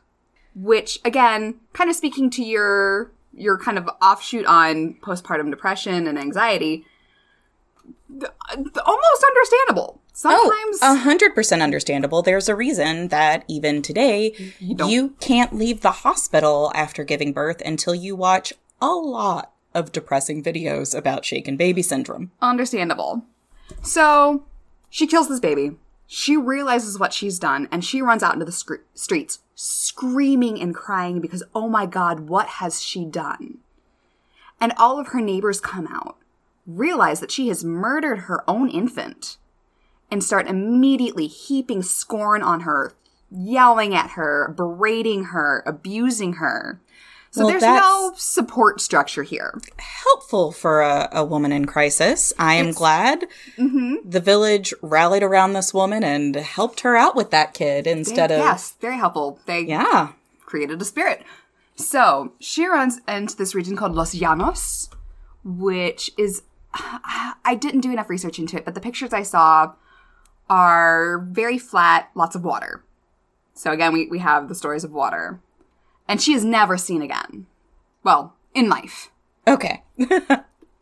Which, 0.54 0.98
again, 1.04 1.60
kind 1.72 1.90
of 1.90 1.96
speaking 1.96 2.30
to 2.30 2.42
your 2.44 3.12
your 3.32 3.56
kind 3.58 3.78
of 3.78 3.88
offshoot 4.02 4.44
on 4.46 4.94
postpartum 5.02 5.50
depression 5.50 6.06
and 6.08 6.18
anxiety, 6.18 6.84
almost 8.10 9.24
understandable. 9.26 9.99
Oh, 10.24 10.50
Sometimes 10.50 10.78
Oh, 10.82 10.94
a 10.94 10.98
hundred 10.98 11.34
percent 11.34 11.62
understandable. 11.62 12.22
There's 12.22 12.48
a 12.48 12.54
reason 12.54 13.08
that 13.08 13.44
even 13.48 13.82
today 13.82 14.34
don't- 14.76 14.90
you 14.90 15.10
can't 15.20 15.54
leave 15.54 15.80
the 15.80 15.90
hospital 15.90 16.70
after 16.74 17.04
giving 17.04 17.32
birth 17.32 17.62
until 17.64 17.94
you 17.94 18.14
watch 18.16 18.52
a 18.82 18.88
lot 18.88 19.52
of 19.74 19.92
depressing 19.92 20.42
videos 20.42 20.96
about 20.96 21.24
shaken 21.24 21.56
baby 21.56 21.82
syndrome. 21.82 22.30
Understandable. 22.42 23.22
So 23.82 24.44
she 24.88 25.06
kills 25.06 25.28
this 25.28 25.40
baby. 25.40 25.76
She 26.06 26.36
realizes 26.36 26.98
what 26.98 27.12
she's 27.12 27.38
done 27.38 27.68
and 27.70 27.84
she 27.84 28.02
runs 28.02 28.22
out 28.22 28.34
into 28.34 28.44
the 28.44 28.84
streets 28.94 29.38
screaming 29.54 30.60
and 30.60 30.74
crying 30.74 31.20
because, 31.20 31.42
oh 31.54 31.68
my 31.68 31.86
God, 31.86 32.20
what 32.28 32.46
has 32.46 32.82
she 32.82 33.04
done? 33.04 33.58
And 34.60 34.72
all 34.76 34.98
of 34.98 35.08
her 35.08 35.20
neighbors 35.20 35.60
come 35.60 35.86
out, 35.86 36.16
realize 36.66 37.20
that 37.20 37.30
she 37.30 37.48
has 37.48 37.64
murdered 37.64 38.20
her 38.20 38.42
own 38.48 38.68
infant, 38.68 39.36
and 40.10 40.22
start 40.22 40.48
immediately 40.48 41.26
heaping 41.26 41.82
scorn 41.82 42.42
on 42.42 42.60
her, 42.60 42.92
yelling 43.30 43.94
at 43.94 44.10
her, 44.12 44.52
berating 44.56 45.24
her, 45.24 45.62
abusing 45.66 46.34
her. 46.34 46.80
So 47.32 47.42
Well, 47.42 47.50
there's 47.50 47.62
no 47.62 48.12
support 48.16 48.80
structure 48.80 49.22
here. 49.22 49.60
Helpful 49.78 50.50
for 50.50 50.80
a, 50.80 51.08
a 51.12 51.24
woman 51.24 51.52
in 51.52 51.64
crisis. 51.64 52.32
I 52.40 52.54
am 52.54 52.72
glad 52.72 53.26
mm-hmm. 53.56 53.96
the 54.04 54.18
village 54.18 54.74
rallied 54.82 55.22
around 55.22 55.52
this 55.52 55.72
woman 55.72 56.02
and 56.02 56.34
helped 56.34 56.80
her 56.80 56.96
out 56.96 57.14
with 57.14 57.30
that 57.30 57.54
kid 57.54 57.86
instead 57.86 58.32
of. 58.32 58.38
yes, 58.38 58.74
very 58.80 58.96
helpful. 58.96 59.38
They 59.46 59.60
Yeah. 59.60 60.08
created 60.44 60.82
a 60.82 60.84
spirit. 60.84 61.22
So 61.76 62.32
she 62.40 62.66
runs 62.66 63.00
into 63.06 63.36
this 63.36 63.54
region 63.54 63.76
called 63.76 63.94
Los 63.94 64.12
Llanos, 64.14 64.88
which 65.44 66.10
is 66.18 66.42
I 66.74 67.56
didn't 67.58 67.80
do 67.80 67.92
enough 67.92 68.10
research 68.10 68.40
into 68.40 68.56
it, 68.56 68.64
but 68.64 68.74
the 68.74 68.80
pictures 68.80 69.12
I 69.12 69.22
saw 69.22 69.72
are 70.50 71.20
very 71.30 71.56
flat, 71.56 72.10
lots 72.14 72.36
of 72.36 72.44
water. 72.44 72.84
So 73.54 73.72
again, 73.72 73.94
we, 73.94 74.06
we 74.08 74.18
have 74.18 74.48
the 74.48 74.54
stories 74.54 74.84
of 74.84 74.92
water. 74.92 75.40
And 76.06 76.20
she 76.20 76.34
is 76.34 76.44
never 76.44 76.76
seen 76.76 77.00
again. 77.00 77.46
Well, 78.04 78.34
in 78.54 78.68
life. 78.68 79.10
Okay. 79.46 79.84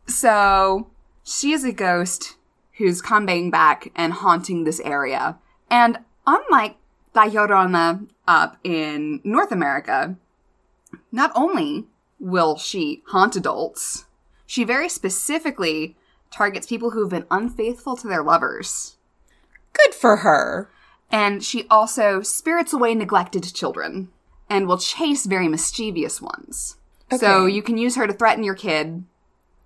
So 0.09 0.89
she 1.23 1.51
is 1.51 1.63
a 1.63 1.71
ghost 1.71 2.35
who's 2.77 3.01
coming 3.01 3.51
back 3.51 3.91
and 3.95 4.11
haunting 4.11 4.63
this 4.63 4.79
area. 4.79 5.37
And 5.69 5.99
unlike 6.25 6.77
La 7.13 7.25
Llorona 7.25 8.07
up 8.27 8.57
in 8.63 9.21
North 9.23 9.51
America, 9.51 10.15
not 11.11 11.31
only 11.35 11.85
will 12.19 12.57
she 12.57 13.03
haunt 13.07 13.35
adults, 13.35 14.05
she 14.47 14.63
very 14.63 14.89
specifically 14.89 15.95
targets 16.31 16.65
people 16.65 16.91
who've 16.91 17.09
been 17.09 17.27
unfaithful 17.29 17.95
to 17.97 18.07
their 18.07 18.23
lovers. 18.23 18.97
Good 19.85 19.95
for 19.95 20.17
her. 20.17 20.69
And 21.11 21.43
she 21.43 21.65
also 21.69 22.21
spirits 22.21 22.73
away 22.73 22.93
neglected 22.93 23.43
children 23.53 24.09
and 24.49 24.67
will 24.67 24.77
chase 24.77 25.25
very 25.25 25.47
mischievous 25.47 26.21
ones. 26.21 26.77
So 27.17 27.47
you 27.47 27.63
can 27.63 27.77
use 27.77 27.95
her 27.95 28.05
to 28.05 28.13
threaten 28.13 28.43
your 28.43 28.53
kid 28.53 29.03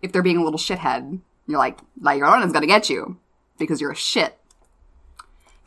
if 0.02 0.12
they're 0.12 0.22
being 0.22 0.38
a 0.38 0.44
little 0.44 0.60
shithead. 0.60 1.20
You're 1.46 1.60
like, 1.60 1.80
La 2.00 2.14
Llorona's 2.14 2.54
gonna 2.54 2.68
get 2.68 2.90
you 2.90 3.18
because 3.58 3.82
you're 3.82 3.92
a 3.92 3.96
shit. 3.96 4.38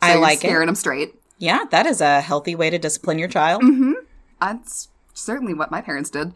So 0.01 0.09
I 0.09 0.15
like 0.15 0.39
scaring 0.39 0.63
it. 0.63 0.65
them 0.67 0.75
straight. 0.75 1.15
Yeah, 1.37 1.65
that 1.69 1.85
is 1.85 2.01
a 2.01 2.21
healthy 2.21 2.55
way 2.55 2.71
to 2.71 2.79
discipline 2.79 3.19
your 3.19 3.27
child. 3.27 3.61
Mm-hmm. 3.61 3.93
That's 4.41 4.89
certainly 5.13 5.53
what 5.53 5.69
my 5.69 5.81
parents 5.81 6.09
did. 6.09 6.33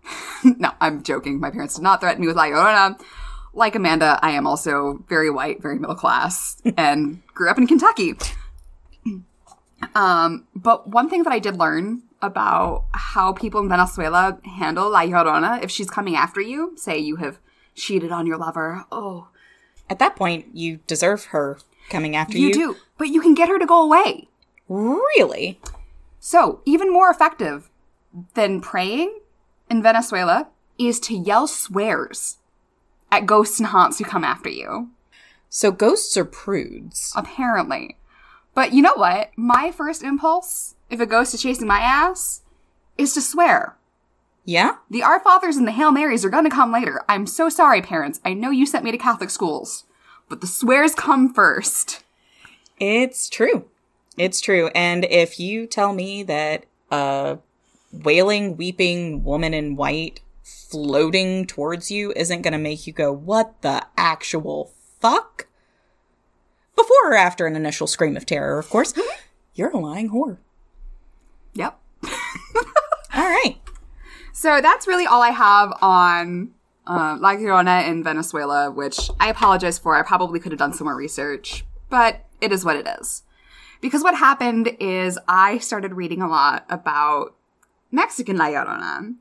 no, 0.44 0.72
I'm 0.80 1.02
joking. 1.02 1.40
My 1.40 1.50
parents 1.50 1.74
did 1.74 1.82
not 1.82 2.00
threaten 2.00 2.20
me 2.20 2.26
with 2.26 2.36
La 2.36 2.44
Llorona. 2.44 3.00
Oh, 3.00 3.04
Like 3.54 3.74
Amanda, 3.74 4.18
I 4.22 4.30
am 4.30 4.46
also 4.46 5.04
very 5.08 5.30
white, 5.30 5.60
very 5.60 5.78
middle 5.78 5.94
class, 5.96 6.60
and 6.76 7.22
grew 7.34 7.50
up 7.50 7.58
in 7.58 7.66
Kentucky. 7.66 8.14
Um, 9.94 10.46
but 10.54 10.88
one 10.88 11.10
thing 11.10 11.22
that 11.24 11.32
I 11.32 11.38
did 11.38 11.58
learn 11.58 12.02
about 12.22 12.84
how 12.92 13.32
people 13.32 13.60
in 13.60 13.68
Venezuela 13.68 14.38
handle 14.44 14.88
La 14.90 15.02
Llorona, 15.02 15.62
if 15.62 15.70
she's 15.70 15.90
coming 15.90 16.14
after 16.16 16.40
you, 16.40 16.72
say 16.76 16.98
you 16.98 17.16
have 17.16 17.38
cheated 17.74 18.12
on 18.12 18.26
your 18.26 18.38
lover, 18.38 18.84
oh, 18.92 19.28
At 19.90 19.98
that 19.98 20.16
point, 20.16 20.46
you 20.54 20.78
deserve 20.86 21.26
her 21.26 21.58
coming 21.90 22.14
after 22.16 22.38
you 22.38 22.48
you. 22.48 22.54
do, 22.54 22.76
but 22.96 23.08
you 23.08 23.20
can 23.20 23.34
get 23.34 23.48
her 23.48 23.58
to 23.58 23.66
go 23.66 23.82
away. 23.82 24.28
Really? 24.68 25.60
So, 26.20 26.60
even 26.64 26.92
more 26.92 27.10
effective 27.10 27.68
than 28.34 28.60
praying 28.60 29.18
in 29.68 29.82
Venezuela 29.82 30.48
is 30.78 31.00
to 31.00 31.14
yell 31.14 31.46
swears 31.46 32.38
at 33.12 33.26
ghosts 33.26 33.60
and 33.60 33.68
haunts 33.68 33.98
who 33.98 34.04
come 34.04 34.24
after 34.24 34.48
you, 34.48 34.88
So 35.48 35.70
ghosts 35.70 36.16
are 36.16 36.24
prudes. 36.24 37.12
apparently. 37.14 37.96
But 38.54 38.72
you 38.72 38.82
know 38.82 38.94
what? 38.94 39.30
My 39.36 39.70
first 39.70 40.02
impulse, 40.02 40.74
if 40.90 40.98
a 40.98 41.06
ghost 41.06 41.34
is 41.34 41.42
chasing 41.42 41.66
my 41.68 41.78
ass, 41.80 42.40
is 42.98 43.14
to 43.14 43.20
swear. 43.20 43.76
Yeah? 44.44 44.76
The 44.90 45.02
Our 45.02 45.20
Fathers 45.20 45.56
and 45.56 45.66
the 45.66 45.72
Hail 45.72 45.92
Marys 45.92 46.24
are 46.24 46.30
gonna 46.30 46.50
come 46.50 46.72
later. 46.72 47.02
I'm 47.08 47.26
so 47.26 47.48
sorry, 47.48 47.82
parents. 47.82 48.20
I 48.24 48.32
know 48.34 48.50
you 48.50 48.66
sent 48.66 48.84
me 48.84 48.90
to 48.92 48.98
Catholic 48.98 49.30
schools, 49.30 49.84
but 50.28 50.40
the 50.40 50.46
swears 50.46 50.94
come 50.94 51.32
first. 51.32 52.02
It's 52.78 53.28
true. 53.28 53.66
It's 54.16 54.40
true. 54.40 54.68
And 54.74 55.04
if 55.04 55.38
you 55.38 55.66
tell 55.66 55.92
me 55.92 56.22
that 56.24 56.64
a 56.90 57.38
wailing, 57.92 58.56
weeping 58.56 59.22
woman 59.22 59.54
in 59.54 59.76
white 59.76 60.20
floating 60.72 61.46
towards 61.46 61.90
you 61.90 62.12
isn't 62.16 62.42
going 62.42 62.52
to 62.52 62.58
make 62.58 62.86
you 62.86 62.92
go, 62.94 63.12
what 63.12 63.60
the 63.60 63.86
actual 63.96 64.72
fuck? 65.00 65.46
Before 66.74 67.12
or 67.12 67.14
after 67.14 67.46
an 67.46 67.54
initial 67.54 67.86
scream 67.86 68.16
of 68.16 68.24
terror, 68.24 68.58
of 68.58 68.70
course, 68.70 68.94
you're 69.54 69.70
a 69.70 69.78
lying 69.78 70.10
whore. 70.10 70.38
Yep. 71.52 71.78
All 73.14 73.28
right. 73.28 73.58
So 74.32 74.62
that's 74.62 74.86
really 74.86 75.06
all 75.06 75.20
I 75.20 75.28
have 75.28 75.76
on 75.82 76.52
uh, 76.86 77.18
La 77.20 77.34
Llorona 77.34 77.86
in 77.86 78.02
Venezuela, 78.02 78.70
which 78.70 79.10
I 79.20 79.28
apologize 79.28 79.78
for. 79.78 79.94
I 79.94 80.02
probably 80.02 80.40
could 80.40 80.52
have 80.52 80.58
done 80.58 80.72
some 80.72 80.86
more 80.86 80.96
research, 80.96 81.64
but 81.90 82.24
it 82.40 82.50
is 82.50 82.64
what 82.64 82.76
it 82.76 82.88
is. 82.98 83.22
Because 83.82 84.02
what 84.02 84.16
happened 84.16 84.74
is 84.80 85.18
I 85.28 85.58
started 85.58 85.92
reading 85.92 86.22
a 86.22 86.28
lot 86.28 86.64
about 86.70 87.36
Mexican 87.90 88.38
La 88.38 88.46
Llorona, 88.46 89.14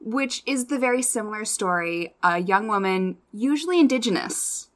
which 0.00 0.42
is 0.46 0.66
the 0.66 0.78
very 0.78 1.02
similar 1.02 1.44
story. 1.44 2.14
A 2.22 2.38
young 2.38 2.68
woman, 2.68 3.16
usually 3.32 3.80
indigenous, 3.80 4.68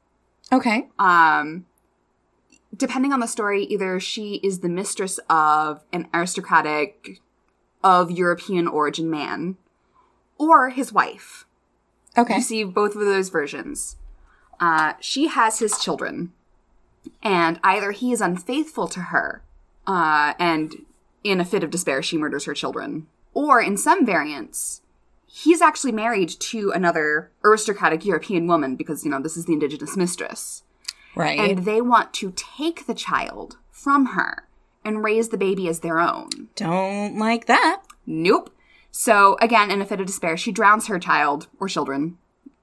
Okay. 0.53 0.89
um, 0.99 1.67
depending 2.77 3.13
on 3.13 3.21
the 3.21 3.27
story, 3.29 3.65
either 3.65 4.01
she 4.01 4.37
is 4.43 4.61
the 4.61 4.69
mistress 4.69 5.19
of 5.29 5.83
an 5.93 6.09
aristocratic 6.13 7.21
of 7.83 8.11
European 8.11 8.67
origin 8.67 9.11
man 9.11 9.57
or 10.39 10.71
his 10.71 10.93
wife. 10.93 11.47
Okay. 12.19 12.37
You 12.37 12.43
see 12.43 12.65
both 12.65 12.95
of 12.95 13.01
those 13.03 13.29
versions. 13.29 13.97
Uh, 14.59 14.95
she 15.01 15.29
has 15.29 15.59
his 15.61 15.79
children, 15.79 16.33
and 17.23 17.59
either 17.63 17.93
he 17.93 18.13
is 18.13 18.21
unfaithful 18.21 18.89
to 18.89 19.01
her, 19.01 19.43
uh, 19.87 20.35
and 20.39 20.85
in 21.25 21.41
a 21.41 21.45
fit 21.45 21.63
of 21.65 21.71
despair, 21.71 22.03
she 22.03 22.19
murders 22.19 22.45
her 22.45 22.55
children, 22.55 23.07
or 23.33 23.61
in 23.63 23.77
some 23.77 24.05
variants, 24.05 24.80
he's 25.33 25.63
actually 25.63 25.93
married 25.93 26.29
to 26.29 26.71
another 26.73 27.31
aristocratic 27.45 28.05
European 28.05 28.47
woman 28.47 28.77
because, 28.77 29.05
you 29.05 29.11
know, 29.11 29.21
this 29.21 29.37
is 29.37 29.45
the 29.47 29.53
indigenous 29.53 29.97
mistress. 29.97 30.63
Right. 31.15 31.39
And 31.39 31.65
they 31.65 31.81
want 31.81 32.13
to 32.15 32.33
take 32.37 32.87
the 32.87 32.95
child 32.95 33.57
from 33.71 34.07
her 34.07 34.49
and 34.85 35.05
raise 35.05 35.29
the 35.29 35.39
baby 35.39 35.69
as 35.69 35.81
their 35.81 36.01
own. 36.01 36.49
Don't 36.57 37.19
like 37.19 37.47
that. 37.47 37.83
Nope. 38.07 38.55
So, 38.91 39.37
again, 39.41 39.71
in 39.71 39.81
a 39.81 39.87
fit 39.87 40.01
of 40.01 40.07
despair, 40.07 40.37
she 40.37 40.53
drowns 40.53 40.89
her 40.89 40.99
child 40.99 41.49
or 41.61 41.69
children. 41.69 42.19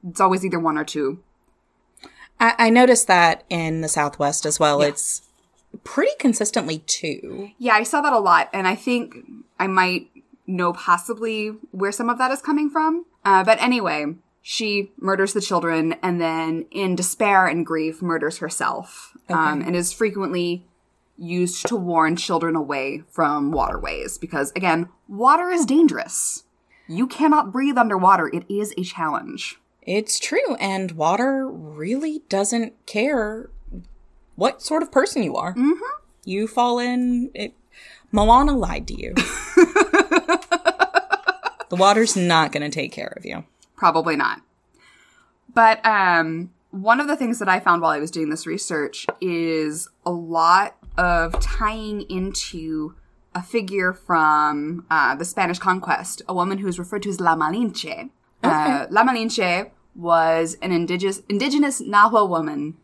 It's 0.07 0.19
always 0.19 0.45
either 0.45 0.59
one 0.59 0.77
or 0.77 0.83
two. 0.83 1.23
I, 2.39 2.53
I 2.57 2.69
noticed 2.69 3.07
that 3.07 3.43
in 3.49 3.81
the 3.81 3.87
Southwest 3.87 4.45
as 4.45 4.59
well. 4.59 4.81
It's 4.81 5.21
pretty 5.83 6.11
consistently 6.19 6.79
two. 6.79 7.51
Yeah, 7.57 7.73
I 7.73 7.83
saw 7.83 8.01
that 8.01 8.13
a 8.13 8.19
lot, 8.19 8.49
and 8.53 8.67
I 8.67 8.75
think 8.75 9.15
I 9.59 9.67
might 9.67 10.09
know 10.47 10.73
possibly 10.73 11.49
where 11.71 11.91
some 11.91 12.09
of 12.09 12.17
that 12.17 12.31
is 12.31 12.41
coming 12.41 12.69
from. 12.69 13.05
Uh, 13.23 13.43
but 13.43 13.61
anyway, 13.61 14.05
she 14.41 14.91
murders 14.97 15.33
the 15.33 15.41
children 15.41 15.95
and 16.01 16.21
then, 16.21 16.65
in 16.71 16.95
despair 16.95 17.45
and 17.45 17.65
grief, 17.65 18.01
murders 18.01 18.37
herself 18.37 19.17
um, 19.29 19.61
and 19.61 19.75
is 19.75 19.91
frequently 19.91 20.65
used 21.17 21.65
to 21.67 21.75
warn 21.75 22.15
children 22.15 22.55
away 22.55 23.03
from 23.09 23.51
waterways 23.51 24.17
because, 24.17 24.51
again, 24.55 24.87
water 25.07 25.49
is 25.49 25.65
dangerous. 25.65 26.43
You 26.87 27.07
cannot 27.07 27.51
breathe 27.51 27.77
underwater, 27.77 28.27
it 28.27 28.45
is 28.49 28.73
a 28.77 28.83
challenge. 28.83 29.59
It's 29.81 30.19
true, 30.19 30.55
and 30.55 30.91
water 30.91 31.47
really 31.47 32.21
doesn't 32.29 32.73
care 32.85 33.49
what 34.35 34.61
sort 34.61 34.83
of 34.83 34.91
person 34.91 35.23
you 35.23 35.35
are. 35.35 35.53
Mm-hmm. 35.55 36.01
You 36.23 36.47
fall 36.47 36.79
in. 36.79 37.31
It, 37.33 37.53
Moana 38.11 38.55
lied 38.55 38.87
to 38.87 39.01
you. 39.01 39.13
the 41.69 41.75
water's 41.75 42.15
not 42.15 42.51
going 42.51 42.69
to 42.69 42.73
take 42.73 42.91
care 42.91 43.13
of 43.17 43.25
you. 43.25 43.43
Probably 43.75 44.15
not. 44.15 44.41
But 45.53 45.85
um, 45.85 46.51
one 46.71 46.99
of 46.99 47.07
the 47.07 47.15
things 47.15 47.39
that 47.39 47.49
I 47.49 47.59
found 47.59 47.81
while 47.81 47.91
I 47.91 47.99
was 47.99 48.11
doing 48.11 48.29
this 48.29 48.45
research 48.45 49.05
is 49.21 49.89
a 50.05 50.11
lot 50.11 50.75
of 50.97 51.39
tying 51.39 52.01
into 52.09 52.95
a 53.33 53.41
figure 53.41 53.93
from 53.93 54.85
uh, 54.89 55.15
the 55.15 55.25
Spanish 55.25 55.59
conquest, 55.59 56.21
a 56.27 56.33
woman 56.33 56.57
who 56.57 56.67
is 56.67 56.79
referred 56.79 57.03
to 57.03 57.09
as 57.09 57.19
La 57.19 57.35
Malinche. 57.35 58.09
Uh, 58.43 58.87
La 58.89 59.03
Malinche 59.03 59.71
was 59.95 60.57
an 60.61 60.71
indigenous, 60.71 61.21
indigenous 61.29 61.81
Nahua 61.81 62.27
woman 62.27 62.77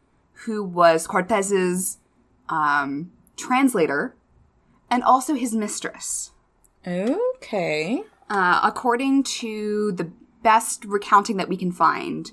who 0.45 0.63
was 0.63 1.07
Cortez's 1.07 1.97
um, 2.49 3.11
translator 3.37 4.15
and 4.89 5.03
also 5.03 5.35
his 5.35 5.53
mistress. 5.53 6.31
Okay. 6.85 8.03
Uh, 8.29 8.61
according 8.63 9.23
to 9.23 9.91
the 9.91 10.11
best 10.41 10.85
recounting 10.85 11.37
that 11.37 11.49
we 11.49 11.57
can 11.57 11.71
find, 11.71 12.31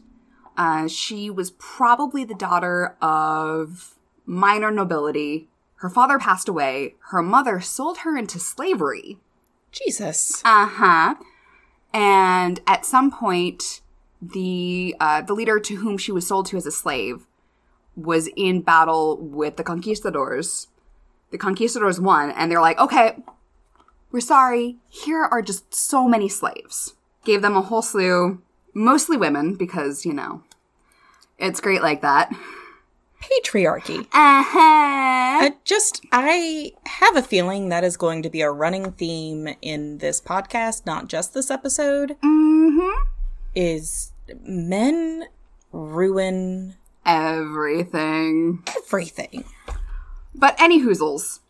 uh, 0.57 0.89
she 0.89 1.31
was 1.31 1.53
probably 1.53 2.25
the 2.25 2.35
daughter 2.35 2.97
of 3.01 3.97
minor 4.27 4.71
nobility. 4.71 5.49
Her 5.77 5.89
father 5.89 6.19
passed 6.19 6.49
away. 6.49 6.97
Her 7.11 7.23
mother 7.23 7.61
sold 7.61 7.99
her 7.99 8.17
into 8.17 8.39
slavery. 8.39 9.19
Jesus. 9.73 10.43
Uh 10.45 10.67
huh. 10.67 11.15
And 11.93 12.61
at 12.67 12.85
some 12.85 13.11
point, 13.11 13.81
the 14.21 14.95
uh, 15.01 15.23
the 15.23 15.33
leader 15.33 15.59
to 15.59 15.77
whom 15.77 15.97
she 15.99 16.13
was 16.13 16.27
sold 16.27 16.47
to 16.47 16.57
as 16.57 16.67
a 16.67 16.71
slave 16.71 17.27
was 17.97 18.29
in 18.37 18.61
battle 18.63 19.17
with 19.17 19.57
the 19.57 19.65
conquistadors. 19.65 20.69
The 21.31 21.39
conquistadors 21.39 22.01
won, 22.01 22.31
and 22.31 22.51
they're 22.51 22.61
like, 22.61 22.79
"Okay, 22.79 23.17
we're 24.13 24.21
sorry. 24.21 24.77
Here 24.89 25.23
are 25.23 25.43
just 25.43 25.75
so 25.75 26.07
many 26.09 26.29
slaves." 26.29 26.95
Gave 27.25 27.43
them 27.43 27.57
a 27.57 27.61
whole 27.63 27.83
slew, 27.83 28.41
mostly 28.73 29.17
women, 29.17 29.55
because 29.55 30.07
you 30.07 30.13
know, 30.15 30.43
it's 31.39 31.61
great 31.61 31.83
like 31.83 32.01
that. 32.03 32.33
Patriarchy. 33.23 34.01
Uh 34.13 34.43
huh. 34.47 35.47
Uh, 35.47 35.51
just, 35.65 36.01
I 36.13 36.73
have 36.87 37.17
a 37.17 37.23
feeling 37.23 37.69
that 37.69 37.85
is 37.85 37.97
going 37.99 38.23
to 38.23 38.31
be 38.31 38.41
a 38.41 38.51
running 38.51 38.93
theme 38.93 39.49
in 39.61 39.99
this 39.99 40.21
podcast, 40.21 40.87
not 40.87 41.09
just 41.09 41.35
this 41.35 41.51
episode, 41.51 42.17
Mm-hmm. 42.23 43.03
is 43.55 44.13
men 44.43 45.25
ruin 45.73 46.77
Everything. 47.05 48.63
everything. 48.87 49.45
But 50.35 50.55
any 50.59 50.81
hoozles, 50.83 51.41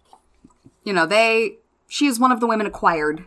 you 0.85 0.93
know, 0.93 1.07
they, 1.07 1.59
she 1.91 2.07
is 2.07 2.21
one 2.21 2.31
of 2.31 2.39
the 2.39 2.47
women 2.47 2.69
acquired 2.69 3.25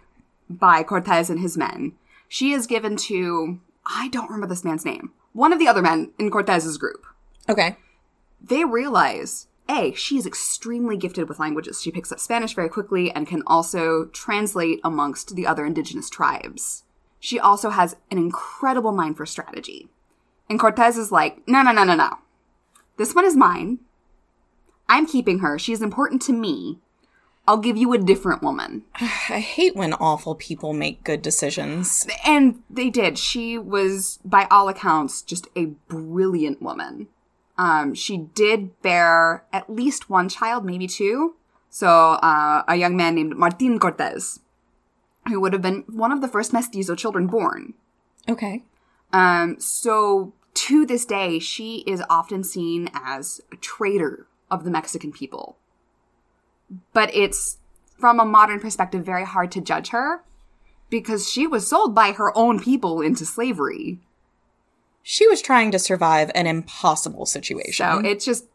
by 0.49 0.83
Cortez 0.83 1.29
and 1.29 1.41
his 1.41 1.57
men. 1.57 1.91
She 2.29 2.53
is 2.53 2.65
given 2.65 2.95
to, 2.95 3.59
I 3.85 4.07
don't 4.07 4.29
remember 4.29 4.47
this 4.47 4.63
man's 4.63 4.85
name, 4.85 5.11
one 5.33 5.51
of 5.51 5.59
the 5.59 5.67
other 5.67 5.81
men 5.81 6.13
in 6.17 6.31
Cortez's 6.31 6.77
group. 6.77 7.05
Okay. 7.49 7.75
They 8.41 8.63
realize, 8.63 9.47
A, 9.67 9.93
she 9.95 10.17
is 10.17 10.25
extremely 10.25 10.95
gifted 10.95 11.27
with 11.27 11.39
languages. 11.39 11.81
She 11.81 11.91
picks 11.91 12.09
up 12.13 12.21
Spanish 12.21 12.55
very 12.55 12.69
quickly 12.69 13.11
and 13.11 13.27
can 13.27 13.43
also 13.45 14.05
translate 14.13 14.79
amongst 14.81 15.35
the 15.35 15.45
other 15.45 15.65
indigenous 15.65 16.09
tribes. 16.09 16.85
She 17.19 17.37
also 17.37 17.69
has 17.69 17.97
an 18.11 18.17
incredible 18.17 18.93
mind 18.93 19.17
for 19.17 19.25
strategy. 19.25 19.89
And 20.49 20.57
Cortez 20.57 20.97
is 20.97 21.11
like, 21.11 21.45
no, 21.49 21.63
no, 21.63 21.73
no, 21.73 21.83
no, 21.83 21.95
no. 21.95 22.11
This 22.95 23.13
one 23.13 23.25
is 23.25 23.35
mine. 23.35 23.79
I'm 24.87 25.05
keeping 25.05 25.39
her. 25.39 25.59
She 25.59 25.73
is 25.73 25.81
important 25.81 26.21
to 26.21 26.31
me. 26.31 26.79
I'll 27.47 27.57
give 27.57 27.75
you 27.75 27.93
a 27.93 27.97
different 27.97 28.41
woman. 28.41 28.83
I 28.95 29.39
hate 29.39 29.75
when 29.75 29.93
awful 29.93 30.35
people 30.35 30.73
make 30.73 31.03
good 31.03 31.21
decisions. 31.21 32.07
And 32.25 32.63
they 32.69 32.89
did. 32.89 33.17
She 33.17 33.57
was, 33.57 34.19
by 34.23 34.47
all 34.49 34.69
accounts, 34.69 35.21
just 35.21 35.47
a 35.55 35.65
brilliant 35.87 36.61
woman. 36.61 37.07
Um, 37.57 37.93
she 37.93 38.17
did 38.17 38.81
bear 38.81 39.43
at 39.51 39.69
least 39.69 40.09
one 40.09 40.29
child, 40.29 40.65
maybe 40.65 40.87
two. 40.87 41.35
So, 41.69 41.87
uh, 41.87 42.63
a 42.67 42.75
young 42.75 42.95
man 42.95 43.15
named 43.15 43.35
Martin 43.35 43.79
Cortez, 43.79 44.39
who 45.27 45.39
would 45.41 45.53
have 45.53 45.61
been 45.61 45.83
one 45.87 46.11
of 46.11 46.21
the 46.21 46.27
first 46.27 46.53
mestizo 46.53 46.95
children 46.95 47.27
born. 47.27 47.73
Okay. 48.29 48.63
Um, 49.11 49.59
so 49.59 50.33
to 50.53 50.85
this 50.85 51.05
day, 51.05 51.39
she 51.39 51.83
is 51.87 52.03
often 52.09 52.43
seen 52.43 52.89
as 52.93 53.41
a 53.51 53.55
traitor 53.57 54.27
of 54.49 54.63
the 54.63 54.71
Mexican 54.71 55.11
people. 55.11 55.57
But 56.93 57.13
it's, 57.13 57.57
from 57.97 58.19
a 58.19 58.25
modern 58.25 58.59
perspective, 58.59 59.05
very 59.05 59.25
hard 59.25 59.51
to 59.53 59.61
judge 59.61 59.89
her 59.89 60.23
because 60.89 61.29
she 61.29 61.47
was 61.47 61.67
sold 61.67 61.95
by 61.95 62.11
her 62.11 62.35
own 62.37 62.59
people 62.59 63.01
into 63.01 63.25
slavery. 63.25 63.99
She 65.01 65.27
was 65.27 65.41
trying 65.41 65.71
to 65.71 65.79
survive 65.79 66.31
an 66.33 66.47
impossible 66.47 67.25
situation. 67.25 67.85
So 67.85 67.99
it's 67.99 68.23
just, 68.23 68.45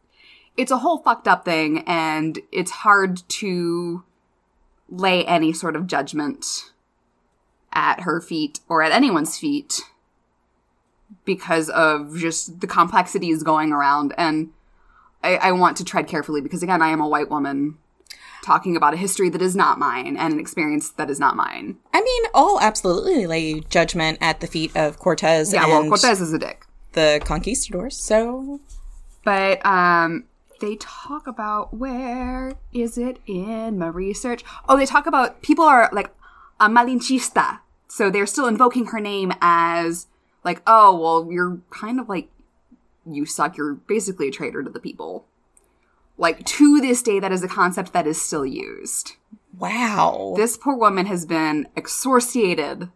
it's 0.57 0.71
a 0.71 0.79
whole 0.79 0.99
fucked 0.99 1.29
up 1.29 1.45
thing, 1.45 1.85
and 1.87 2.39
it's 2.51 2.71
hard 2.71 3.23
to 3.29 4.05
lay 4.89 5.25
any 5.27 5.53
sort 5.53 5.77
of 5.77 5.87
judgment 5.87 6.73
at 7.73 8.01
her 8.01 8.21
feet 8.21 8.61
or 8.69 8.83
at 8.83 8.93
anyone's 8.93 9.39
feet 9.39 9.83
because 11.25 11.69
of 11.69 12.17
just 12.17 12.61
the 12.61 12.67
complexities 12.67 13.43
going 13.43 13.73
around. 13.73 14.15
And 14.17 14.51
I, 15.23 15.37
I 15.37 15.53
want 15.53 15.77
to 15.77 15.85
tread 15.85 16.07
carefully 16.07 16.41
because, 16.41 16.63
again, 16.63 16.83
I 16.83 16.89
am 16.89 17.01
a 17.01 17.09
white 17.09 17.29
woman 17.29 17.77
talking 18.45 18.77
about 18.77 18.95
a 18.95 18.97
history 18.97 19.29
that 19.31 19.43
is 19.43 19.55
not 19.57 19.79
mine 19.79 20.17
and 20.17 20.33
an 20.33 20.41
experience 20.41 20.91
that 20.91 21.11
is 21.11 21.19
not 21.21 21.37
mine. 21.37 21.77
I 21.93 22.01
mean, 22.01 22.23
I'll 22.35 22.59
absolutely 22.61 23.27
lay 23.27 23.61
judgment 23.61 24.19
at 24.21 24.41
the 24.41 24.47
feet 24.47 24.75
of 24.77 24.99
Cortez 24.99 25.53
Yeah, 25.53 25.63
and 25.65 25.71
well, 25.73 25.89
Cortez 25.89 26.21
is 26.21 26.33
a 26.33 26.39
dick. 26.39 26.65
the 26.93 27.21
conquistadors. 27.25 27.97
So 27.97 28.61
But 29.25 29.65
um 29.67 30.25
they 30.61 30.75
talk 30.77 31.27
about 31.29 31.73
where 31.75 32.55
is 32.73 32.99
it 32.99 33.19
in 33.27 33.79
my 33.79 33.87
research? 33.87 34.43
Oh, 34.69 34.77
they 34.77 34.87
talk 34.87 35.07
about 35.07 35.41
people 35.43 35.65
are 35.65 35.89
like 35.93 36.11
a 36.59 36.69
malinchista. 36.69 37.61
So 37.87 38.11
they're 38.11 38.27
still 38.27 38.47
invoking 38.49 38.87
her 38.87 38.99
name 39.01 39.33
as 39.41 40.07
Like, 40.45 40.63
oh, 40.67 40.99
well, 40.99 41.31
you're 41.33 41.59
kind 41.71 42.01
of 42.01 42.09
like, 42.09 42.29
you 43.07 43.25
suck. 43.27 43.57
You're 43.57 43.75
basically 43.75 44.29
a 44.29 44.31
traitor 44.33 44.63
to 44.63 44.71
the 44.71 44.81
people. 44.81 45.27
Like, 46.19 46.45
to 46.45 46.81
this 46.81 47.03
day, 47.03 47.21
that 47.21 47.33
is 47.33 47.43
a 47.43 47.49
concept 47.49 47.93
that 47.93 48.07
is 48.07 48.21
still 48.21 48.45
used. 48.45 49.13
Wow. 49.57 50.35
This 50.37 50.57
poor 50.57 50.77
woman 50.77 51.07
has 51.07 51.25
been 51.25 51.69
exorciated 51.77 52.91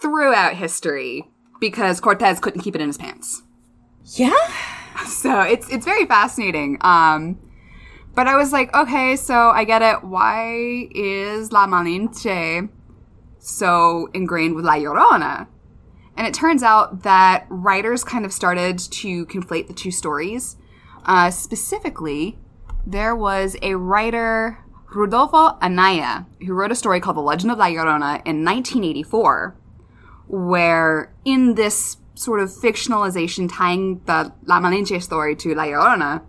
throughout 0.00 0.54
history 0.56 1.28
because 1.58 2.00
Cortez 2.00 2.38
couldn't 2.38 2.60
keep 2.60 2.74
it 2.74 2.80
in 2.80 2.88
his 2.88 2.98
pants. 2.98 3.42
yeah? 4.14 4.32
So 5.06 5.42
it's 5.42 5.68
it's 5.68 5.84
very 5.84 6.06
fascinating. 6.06 6.78
Um, 6.80 7.38
but 8.14 8.26
I 8.26 8.34
was 8.36 8.50
like, 8.50 8.74
okay, 8.74 9.14
so 9.16 9.50
I 9.50 9.64
get 9.64 9.82
it. 9.82 10.02
Why 10.02 10.88
is 10.90 11.52
La 11.52 11.66
Malinche 11.66 12.70
so 13.38 14.08
ingrained 14.14 14.54
with 14.56 14.64
La 14.64 14.76
Llorona? 14.76 15.48
And 16.16 16.26
it 16.26 16.32
turns 16.32 16.62
out 16.62 17.02
that 17.02 17.44
writers 17.50 18.04
kind 18.04 18.24
of 18.24 18.32
started 18.32 18.78
to 18.78 19.26
conflate 19.26 19.66
the 19.66 19.74
two 19.74 19.90
stories. 19.90 20.56
Uh, 21.04 21.30
specifically, 21.30 22.38
there 22.86 23.14
was 23.16 23.56
a 23.62 23.74
writer, 23.74 24.64
Rodolfo 24.94 25.58
Anaya, 25.60 26.26
who 26.46 26.54
wrote 26.54 26.70
a 26.70 26.76
story 26.76 27.00
called 27.00 27.16
The 27.16 27.20
Legend 27.22 27.52
of 27.52 27.58
La 27.58 27.66
Llorona 27.66 28.22
in 28.24 28.44
1984, 28.44 29.56
where 30.28 31.12
in 31.24 31.54
this 31.54 31.96
sort 32.14 32.40
of 32.40 32.48
fictionalization 32.50 33.50
tying 33.52 34.00
the 34.06 34.32
La 34.44 34.60
Malinche 34.60 35.02
story 35.02 35.36
to 35.36 35.54
La 35.54 35.64
Llorona, 35.64 36.22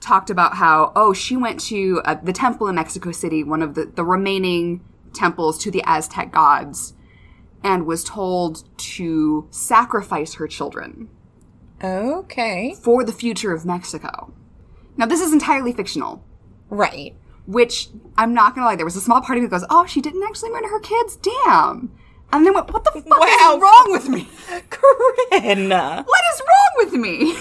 talked 0.00 0.30
about 0.30 0.54
how, 0.56 0.92
oh, 0.96 1.12
she 1.12 1.36
went 1.36 1.60
to 1.60 2.00
uh, 2.04 2.14
the 2.14 2.32
temple 2.32 2.66
in 2.68 2.74
Mexico 2.74 3.12
City, 3.12 3.44
one 3.44 3.62
of 3.62 3.74
the, 3.74 3.84
the 3.84 4.04
remaining 4.04 4.80
temples 5.12 5.58
to 5.58 5.70
the 5.70 5.82
Aztec 5.84 6.32
gods, 6.32 6.94
and 7.62 7.86
was 7.86 8.02
told 8.02 8.64
to 8.78 9.46
sacrifice 9.50 10.34
her 10.34 10.48
children 10.48 11.10
Okay. 11.84 12.74
for 12.82 13.04
the 13.04 13.12
future 13.12 13.52
of 13.52 13.66
Mexico. 13.66 14.32
Now, 15.00 15.06
this 15.06 15.22
is 15.22 15.32
entirely 15.32 15.72
fictional, 15.72 16.22
Right. 16.68 17.14
which 17.46 17.88
I'm 18.18 18.34
not 18.34 18.54
gonna 18.54 18.66
lie, 18.66 18.76
there 18.76 18.84
was 18.84 18.96
a 18.96 19.00
small 19.00 19.22
part 19.22 19.38
of 19.38 19.42
me 19.42 19.48
that 19.48 19.50
goes, 19.58 19.66
oh, 19.70 19.86
she 19.86 20.02
didn't 20.02 20.22
actually 20.22 20.50
murder 20.50 20.68
her 20.68 20.78
kids, 20.78 21.16
damn. 21.16 21.90
And 22.30 22.44
then 22.44 22.52
went, 22.52 22.70
what 22.70 22.84
the 22.84 22.90
fuck 22.92 23.18
Wow. 23.18 23.54
is 23.56 23.62
wrong 23.62 23.86
with 23.88 24.08
me? 24.10 24.28
Corinne! 24.68 25.70
What 25.70 26.22
is 26.34 26.42
wrong 26.42 26.72
with 26.76 26.92
me? 26.92 27.34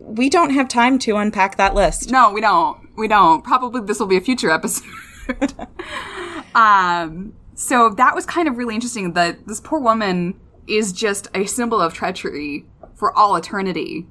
We 0.00 0.28
don't 0.28 0.50
have 0.50 0.68
time 0.68 0.98
to 1.00 1.16
unpack 1.16 1.56
that 1.56 1.74
list. 1.74 2.10
No, 2.10 2.30
we 2.30 2.42
don't. 2.42 2.90
We 2.94 3.08
don't. 3.08 3.42
Probably 3.42 3.80
this 3.80 3.98
will 3.98 4.06
be 4.06 4.18
a 4.18 4.20
future 4.20 4.50
episode. 4.50 4.84
um, 6.54 7.32
so 7.54 7.88
that 7.88 8.14
was 8.14 8.26
kind 8.26 8.48
of 8.48 8.58
really 8.58 8.74
interesting 8.74 9.14
that 9.14 9.46
this 9.48 9.60
poor 9.60 9.80
woman 9.80 10.38
is 10.68 10.92
just 10.92 11.28
a 11.34 11.46
symbol 11.46 11.80
of 11.80 11.94
treachery 11.94 12.66
for 12.94 13.16
all 13.16 13.34
eternity 13.34 14.06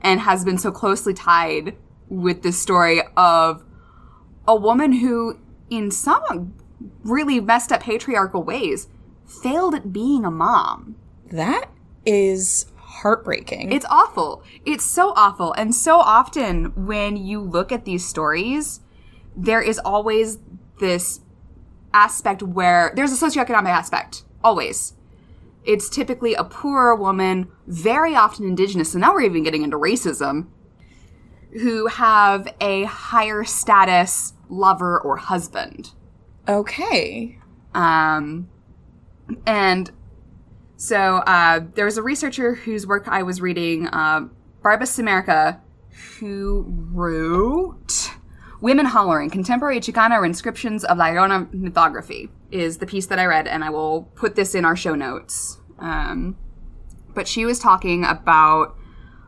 and 0.00 0.20
has 0.20 0.44
been 0.44 0.58
so 0.58 0.70
closely 0.70 1.14
tied 1.14 1.76
with 2.08 2.42
this 2.42 2.60
story 2.60 3.02
of 3.16 3.64
a 4.46 4.56
woman 4.56 4.92
who, 4.92 5.38
in 5.68 5.90
some 5.90 6.54
really 7.04 7.40
messed 7.40 7.72
up 7.72 7.82
patriarchal 7.82 8.42
ways, 8.42 8.88
failed 9.42 9.74
at 9.74 9.92
being 9.92 10.24
a 10.24 10.30
mom. 10.30 10.96
That 11.30 11.70
is 12.04 12.66
heartbreaking. 12.76 13.72
It's 13.72 13.86
awful. 13.88 14.42
It's 14.66 14.84
so 14.84 15.12
awful. 15.14 15.52
And 15.52 15.74
so 15.74 15.98
often 15.98 16.86
when 16.86 17.16
you 17.16 17.40
look 17.40 17.70
at 17.70 17.84
these 17.84 18.06
stories, 18.06 18.80
there 19.36 19.62
is 19.62 19.78
always 19.78 20.38
this 20.80 21.20
aspect 21.94 22.42
where 22.42 22.92
there's 22.96 23.12
a 23.12 23.26
socioeconomic 23.26 23.68
aspect. 23.68 24.24
Always. 24.42 24.94
It's 25.64 25.88
typically 25.88 26.34
a 26.34 26.44
poorer 26.44 26.94
woman, 26.94 27.48
very 27.66 28.14
often 28.14 28.46
indigenous, 28.46 28.92
so 28.92 28.98
now 28.98 29.12
we're 29.12 29.22
even 29.22 29.42
getting 29.42 29.62
into 29.62 29.76
racism, 29.78 30.48
who 31.52 31.86
have 31.86 32.52
a 32.60 32.84
higher 32.84 33.44
status 33.44 34.34
lover 34.48 35.00
or 35.00 35.16
husband. 35.16 35.90
okay. 36.48 37.38
Um, 37.74 38.48
and 39.46 39.90
so 40.76 41.18
uh, 41.18 41.60
there 41.74 41.84
was 41.84 41.98
a 41.98 42.02
researcher 42.02 42.54
whose 42.54 42.86
work 42.86 43.06
I 43.06 43.22
was 43.22 43.40
reading, 43.40 43.86
uh, 43.88 44.28
Barbas 44.64 44.98
America, 44.98 45.60
who 46.18 46.64
wrote 46.66 48.10
Women 48.60 48.86
Hollering, 48.86 49.30
Contemporary 49.30 49.80
Chicana 49.80 50.24
Inscriptions 50.24 50.84
of 50.84 50.98
La 50.98 51.06
Llorona 51.06 51.46
Mythography, 51.54 52.28
is 52.50 52.78
the 52.78 52.86
piece 52.86 53.06
that 53.06 53.18
I 53.18 53.24
read, 53.24 53.46
and 53.46 53.64
I 53.64 53.70
will 53.70 54.02
put 54.14 54.34
this 54.34 54.54
in 54.54 54.64
our 54.64 54.76
show 54.76 54.94
notes. 54.94 55.58
Um, 55.78 56.36
but 57.14 57.26
she 57.26 57.44
was 57.46 57.58
talking 57.58 58.04
about 58.04 58.76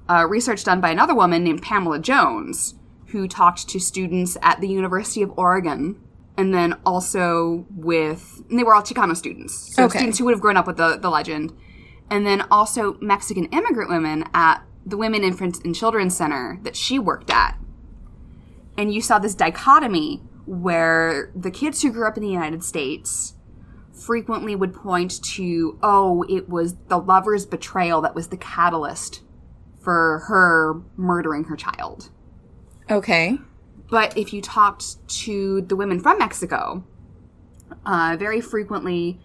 uh, 0.09 0.27
research 0.29 0.65
done 0.65 0.81
by 0.81 0.91
another 0.91 1.15
woman 1.15 1.43
named 1.45 1.63
Pamela 1.63 1.99
Jones, 1.99 2.75
who 3.07 3.27
talked 3.27 3.69
to 3.69 3.81
students 3.81 4.37
at 4.43 4.61
the 4.61 4.69
University 4.69 5.23
of 5.23 5.33
Oregon, 5.39 5.99
and 6.37 6.53
then 6.53 6.75
also 6.85 7.67
with, 7.75 8.43
and 8.51 8.59
they 8.59 8.65
were 8.65 8.75
all 8.75 8.83
Chicano 8.83 9.17
students, 9.17 9.75
so 9.75 9.85
Okay. 9.85 9.99
students 9.99 10.19
who 10.19 10.27
would 10.27 10.35
have 10.35 10.41
grown 10.41 10.57
up 10.59 10.67
with 10.67 10.77
the, 10.77 10.99
the 10.99 11.11
legend, 11.11 11.53
and 12.11 12.27
then 12.27 12.45
also 12.51 12.99
Mexican 13.01 13.47
immigrant 13.47 13.89
women 13.89 14.25
at 14.35 14.63
the 14.85 14.97
Women, 14.97 15.23
Infant, 15.25 15.65
and 15.65 15.75
Children's 15.75 16.17
Center 16.17 16.59
that 16.65 16.77
she 16.77 16.99
worked 16.99 17.31
at. 17.31 17.57
And 18.77 18.93
you 18.93 19.01
saw 19.01 19.19
this 19.19 19.35
dichotomy 19.35 20.23
where 20.47 21.31
the 21.37 21.51
kids 21.51 21.83
who 21.83 21.93
grew 21.93 22.07
up 22.07 22.17
in 22.17 22.23
the 22.23 22.29
United 22.29 22.65
States 22.65 23.35
frequently 23.93 24.57
would 24.57 24.75
point 24.75 25.23
to, 25.23 25.79
oh, 25.83 26.25
it 26.29 26.49
was 26.49 26.75
the 26.89 26.99
lover's 26.99 27.47
betrayal 27.47 28.01
that 28.01 28.15
was 28.15 28.29
the 28.29 28.37
catalyst 28.37 29.23
for 29.81 30.25
her 30.27 30.81
murdering 30.97 31.45
her 31.45 31.57
child. 31.57 32.11
Okay. 32.91 33.39
But 33.91 34.17
if 34.17 34.33
you 34.33 34.41
talked 34.41 35.07
to 35.09 35.61
the 35.63 35.77
women 35.77 36.01
from 36.01 36.19
Mexico, 36.19 36.85
uh, 37.85 38.17
very 38.19 38.41
frequently 38.41 39.21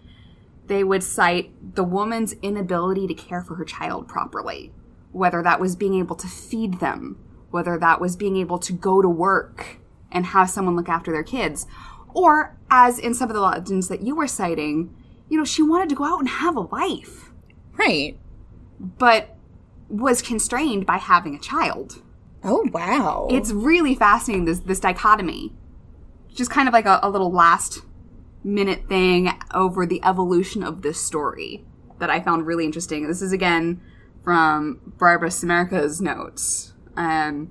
they 0.66 0.84
would 0.84 1.02
cite 1.02 1.74
the 1.74 1.84
woman's 1.84 2.34
inability 2.42 3.06
to 3.06 3.14
care 3.14 3.42
for 3.42 3.54
her 3.54 3.64
child 3.64 4.06
properly, 4.06 4.72
whether 5.12 5.42
that 5.42 5.60
was 5.60 5.74
being 5.74 5.94
able 5.94 6.16
to 6.16 6.26
feed 6.26 6.80
them, 6.80 7.18
whether 7.50 7.78
that 7.78 8.00
was 8.00 8.16
being 8.16 8.36
able 8.36 8.58
to 8.58 8.72
go 8.72 9.00
to 9.02 9.08
work 9.08 9.78
and 10.12 10.26
have 10.26 10.50
someone 10.50 10.76
look 10.76 10.88
after 10.88 11.12
their 11.12 11.22
kids, 11.22 11.66
or 12.14 12.56
as 12.70 12.98
in 12.98 13.14
some 13.14 13.28
of 13.30 13.34
the 13.34 13.40
legends 13.42 13.88
that 13.88 14.00
you 14.02 14.14
were 14.16 14.26
citing, 14.26 14.94
you 15.28 15.36
know, 15.38 15.44
she 15.44 15.62
wanted 15.62 15.88
to 15.88 15.94
go 15.94 16.04
out 16.04 16.20
and 16.20 16.28
have 16.28 16.56
a 16.56 16.60
life, 16.60 17.30
Right. 17.76 18.18
but 18.78 19.36
was 19.88 20.20
constrained 20.22 20.84
by 20.86 20.96
having 20.98 21.34
a 21.34 21.38
child. 21.38 22.02
Oh, 22.44 22.68
wow. 22.72 23.28
It's 23.30 23.50
really 23.52 23.94
fascinating 23.94 24.44
this 24.44 24.60
this 24.60 24.80
dichotomy. 24.80 25.52
Just 26.34 26.50
kind 26.50 26.68
of 26.68 26.72
like 26.72 26.86
a, 26.86 27.00
a 27.02 27.10
little 27.10 27.32
last 27.32 27.80
minute 28.44 28.86
thing 28.88 29.30
over 29.52 29.84
the 29.84 30.00
evolution 30.04 30.62
of 30.62 30.82
this 30.82 31.00
story 31.00 31.64
that 31.98 32.10
I 32.10 32.20
found 32.20 32.46
really 32.46 32.64
interesting. 32.64 33.08
This 33.08 33.22
is 33.22 33.32
again 33.32 33.80
from 34.22 34.80
Barbara 34.98 35.30
Samarica's 35.30 36.00
notes. 36.00 36.72
Um, 36.98 37.50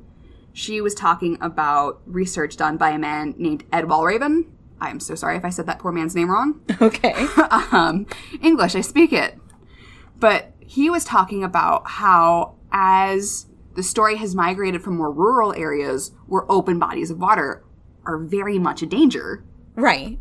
she 0.51 0.81
was 0.81 0.93
talking 0.93 1.37
about 1.39 2.01
research 2.05 2.57
done 2.57 2.77
by 2.77 2.89
a 2.89 2.97
man 2.99 3.33
named 3.37 3.63
Ed 3.71 3.85
Walraven. 3.85 4.45
I'm 4.81 4.99
so 4.99 5.15
sorry 5.15 5.37
if 5.37 5.45
I 5.45 5.49
said 5.49 5.65
that 5.67 5.79
poor 5.79 5.91
man's 5.91 6.15
name 6.15 6.29
wrong 6.29 6.61
okay. 6.81 7.13
um, 7.71 8.05
English, 8.43 8.75
I 8.75 8.81
speak 8.81 9.13
it. 9.13 9.37
But 10.19 10.53
he 10.59 10.89
was 10.89 11.03
talking 11.05 11.43
about 11.43 11.83
how 11.87 12.55
as 12.71 13.45
the 13.75 13.83
story 13.83 14.17
has 14.17 14.35
migrated 14.35 14.83
from 14.83 14.97
more 14.97 15.11
rural 15.11 15.53
areas 15.53 16.11
where 16.27 16.51
open 16.51 16.77
bodies 16.79 17.09
of 17.09 17.19
water 17.19 17.63
are 18.05 18.17
very 18.17 18.59
much 18.59 18.81
a 18.81 18.85
danger 18.85 19.43
Right. 19.75 20.19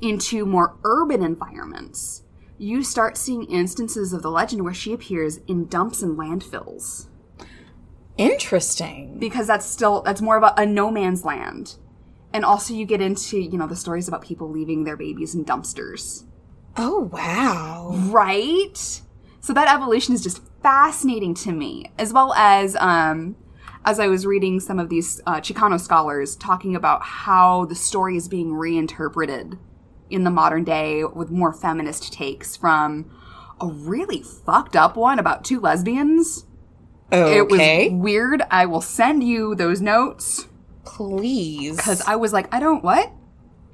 into 0.00 0.46
more 0.46 0.76
urban 0.84 1.22
environments, 1.22 2.22
you 2.56 2.84
start 2.84 3.16
seeing 3.16 3.44
instances 3.44 4.12
of 4.12 4.22
the 4.22 4.30
legend 4.30 4.62
where 4.62 4.72
she 4.74 4.92
appears 4.92 5.38
in 5.48 5.66
dumps 5.66 6.02
and 6.02 6.16
landfills 6.16 7.08
Interesting. 8.30 9.18
because 9.18 9.46
that's 9.46 9.66
still 9.66 10.02
that's 10.02 10.20
more 10.20 10.36
of 10.36 10.42
a, 10.42 10.54
a 10.56 10.66
no 10.66 10.90
man's 10.90 11.24
land. 11.24 11.76
And 12.32 12.44
also 12.44 12.72
you 12.72 12.86
get 12.86 13.00
into, 13.00 13.38
you 13.38 13.58
know, 13.58 13.66
the 13.66 13.76
stories 13.76 14.08
about 14.08 14.22
people 14.22 14.50
leaving 14.50 14.84
their 14.84 14.96
babies 14.96 15.34
in 15.34 15.44
dumpsters. 15.44 16.24
Oh, 16.76 17.10
wow. 17.12 17.90
Right? 18.10 19.02
So 19.40 19.52
that 19.52 19.72
evolution 19.72 20.14
is 20.14 20.22
just 20.22 20.40
fascinating 20.62 21.34
to 21.34 21.52
me, 21.52 21.92
as 21.98 22.12
well 22.12 22.32
as 22.34 22.76
um, 22.76 23.36
as 23.84 23.98
I 24.00 24.06
was 24.06 24.24
reading 24.24 24.60
some 24.60 24.78
of 24.78 24.88
these 24.88 25.20
uh, 25.26 25.40
Chicano 25.40 25.78
scholars 25.78 26.36
talking 26.36 26.74
about 26.76 27.02
how 27.02 27.64
the 27.66 27.74
story 27.74 28.16
is 28.16 28.28
being 28.28 28.54
reinterpreted 28.54 29.58
in 30.08 30.24
the 30.24 30.30
modern 30.30 30.64
day 30.64 31.04
with 31.04 31.30
more 31.30 31.52
feminist 31.52 32.12
takes 32.12 32.56
from 32.56 33.10
a 33.60 33.66
really 33.66 34.22
fucked 34.22 34.76
up 34.76 34.96
one 34.96 35.18
about 35.18 35.44
two 35.44 35.60
lesbians. 35.60 36.46
Okay. 37.12 37.38
It 37.38 37.48
was 37.48 38.00
weird. 38.00 38.42
I 38.50 38.66
will 38.66 38.80
send 38.80 39.22
you 39.22 39.54
those 39.54 39.80
notes 39.80 40.48
Please. 40.84 41.76
because 41.76 42.00
I 42.02 42.16
was 42.16 42.32
like, 42.32 42.52
I 42.54 42.58
don't 42.58 42.82
what? 42.82 43.12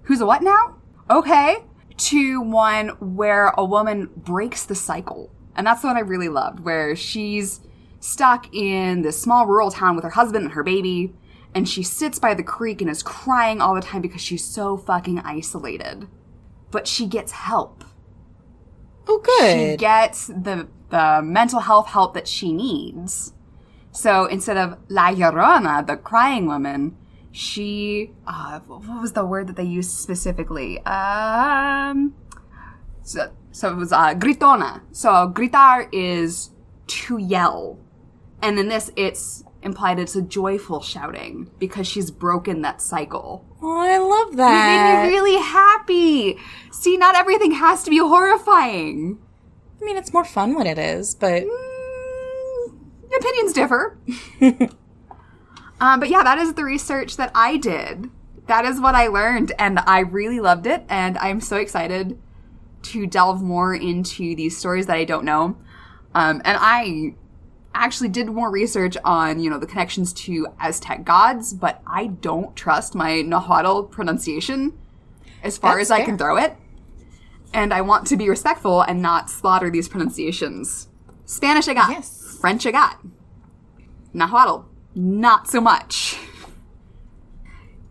Who's 0.03 0.21
a 0.21 0.27
what 0.27 0.43
now? 0.43 0.77
Okay. 1.09 1.59
To 1.97 2.41
one 2.41 2.89
where 3.01 3.49
a 3.57 3.65
woman 3.65 4.11
breaks 4.17 4.65
the 4.65 4.75
cycle 4.75 5.31
And 5.57 5.67
that's 5.67 5.83
the 5.83 5.89
one 5.89 5.97
I 5.97 6.01
really 6.01 6.29
loved, 6.29 6.61
where 6.61 6.95
she's 6.97 7.61
stuck 8.01 8.53
in 8.55 9.03
this 9.03 9.21
small 9.21 9.47
rural 9.47 9.71
town 9.71 9.97
with 9.97 10.05
her 10.05 10.11
husband 10.11 10.45
and 10.45 10.55
her 10.55 10.63
baby, 10.63 11.15
and 11.55 11.69
she 11.69 11.83
sits 11.83 12.19
by 12.19 12.35
the 12.35 12.43
creek 12.43 12.81
and 12.81 12.91
is 12.91 13.03
crying 13.03 13.61
all 13.61 13.75
the 13.75 13.81
time 13.81 14.01
because 14.03 14.21
she's 14.21 14.45
so 14.45 14.77
fucking 14.77 15.19
isolated. 15.21 16.07
But 16.71 16.87
she 16.87 17.07
gets 17.07 17.33
help. 17.33 17.85
Oh, 19.09 19.23
She 19.41 19.55
good. 19.55 19.79
gets 19.79 20.27
the 20.29 20.69
the 20.91 21.21
mental 21.23 21.61
health 21.61 21.89
help 21.89 22.15
that 22.15 22.29
she 22.29 22.53
needs. 22.53 23.33
So 23.93 24.27
instead 24.27 24.57
of 24.57 24.79
La 24.89 25.11
Llorona, 25.11 25.87
the 25.87 25.97
crying 25.97 26.47
woman, 26.47 26.97
she 27.33 28.13
uh, 28.27 28.61
what 28.61 29.01
was 29.01 29.13
the 29.13 29.25
word 29.25 29.47
that 29.49 29.57
they 29.57 29.65
used 29.65 29.91
specifically? 29.91 30.79
Um, 30.85 32.15
so, 33.03 33.31
so 33.51 33.73
it 33.73 33.77
was 33.77 33.93
uh, 33.93 34.15
gritona. 34.15 34.83
So 34.93 35.29
gritar 35.29 35.89
is 35.93 36.51
to 36.87 37.19
yell, 37.19 37.79
and 38.43 38.59
in 38.59 38.69
this, 38.69 38.91
it's 38.97 39.45
implied 39.69 39.99
it's 39.99 40.17
a 40.17 40.23
joyful 40.23 40.81
shouting 40.83 41.51
because 41.59 41.87
she's 41.87 42.11
broken 42.11 42.63
that 42.63 42.81
cycle. 42.83 43.45
oh, 43.63 43.79
I 43.81 43.99
love 43.99 44.37
that. 44.37 44.67
made 44.67 45.03
me 45.03 45.09
really 45.09 45.37
happy. 45.43 46.39
See, 46.73 46.97
not 46.97 47.15
everything 47.15 47.53
has 47.53 47.83
to 47.85 47.91
be 47.91 47.99
horrifying. 47.99 49.19
I 49.81 49.85
mean, 49.85 49.97
it's 49.97 50.13
more 50.13 50.25
fun 50.25 50.55
when 50.55 50.67
it 50.67 50.79
is, 50.79 51.15
but 51.15 51.45
Mm, 51.45 52.79
opinions 53.17 53.53
differ. 53.53 53.99
um, 55.81 56.01
but 56.01 56.09
yeah, 56.09 56.23
that 56.23 56.39
is 56.39 56.55
the 56.55 56.65
research 56.65 57.17
that 57.17 57.31
I 57.35 57.57
did. 57.57 58.11
That 58.47 58.65
is 58.65 58.81
what 58.81 58.95
I 58.95 59.09
learned, 59.09 59.53
and 59.59 59.79
I 59.81 60.01
really 60.01 60.41
loved 60.41 60.67
it. 60.67 60.85
And 60.89 61.19
I'm 61.19 61.41
so 61.41 61.57
excited 61.59 62.19
to 62.85 63.07
delve 63.07 63.43
more 63.43 63.75
into 63.75 64.35
these 64.35 64.57
stories 64.57 64.87
that 64.87 64.97
I 64.97 65.05
don't 65.05 65.25
know. 65.25 65.57
Um, 66.15 66.41
and 66.45 66.57
I 66.61 67.15
actually 67.85 68.09
did 68.09 68.27
more 68.27 68.51
research 68.51 68.97
on, 69.05 69.41
you 69.41 69.51
know, 69.51 69.59
the 69.59 69.67
connections 69.67 70.13
to 70.15 70.47
Aztec 70.61 71.05
gods, 71.05 71.53
but 71.53 71.83
I 71.87 72.09
don't 72.09 72.55
trust 72.57 72.95
my 72.95 73.23
Nahuatl 73.23 73.83
pronunciation 73.83 74.79
as 75.43 75.59
far 75.59 75.77
That's 75.77 75.91
as 75.91 75.91
I 75.91 76.05
can 76.05 76.19
throw 76.19 76.37
it. 76.37 76.57
And 77.55 77.73
I 77.73 77.81
want 77.81 78.07
to 78.09 78.17
be 78.17 78.29
respectful 78.29 78.83
and 78.83 79.01
not 79.01 79.31
slaughter 79.31 79.71
these 79.71 79.89
pronunciations. 79.89 80.89
Spanish 81.25 81.69
I 81.69 81.75
got. 81.75 81.91
Yes. 81.91 82.39
French 82.41 82.67
I 82.67 82.71
got. 82.71 83.01
Nahuatl, 84.13 84.67
not 84.95 85.49
so 85.49 85.61
much. 85.61 86.19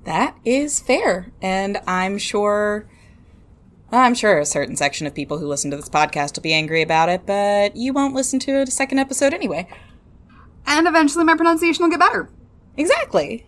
that 0.04 0.36
is 0.46 0.80
fair. 0.80 1.32
And 1.42 1.80
I'm 1.88 2.18
sure. 2.18 2.88
I'm 3.92 4.16
sure 4.16 4.40
a 4.40 4.46
certain 4.46 4.76
section 4.76 5.08
of 5.08 5.16
people 5.16 5.38
who 5.38 5.48
listen 5.48 5.72
to 5.72 5.78
this 5.78 5.90
podcast 5.90 6.36
will 6.36 6.44
be 6.44 6.54
angry 6.54 6.82
about 6.82 7.10
it, 7.10 7.26
but 7.26 7.76
you 7.76 7.94
won't 7.94 8.14
listen 8.14 8.40
to 8.40 8.62
a 8.62 8.68
second 8.68 9.00
episode 9.00 9.34
anyway. 9.34 9.68
And 10.66 10.88
eventually 10.88 11.24
my 11.24 11.36
pronunciation 11.36 11.84
will 11.84 11.90
get 11.90 12.00
better. 12.00 12.30
Exactly. 12.76 13.48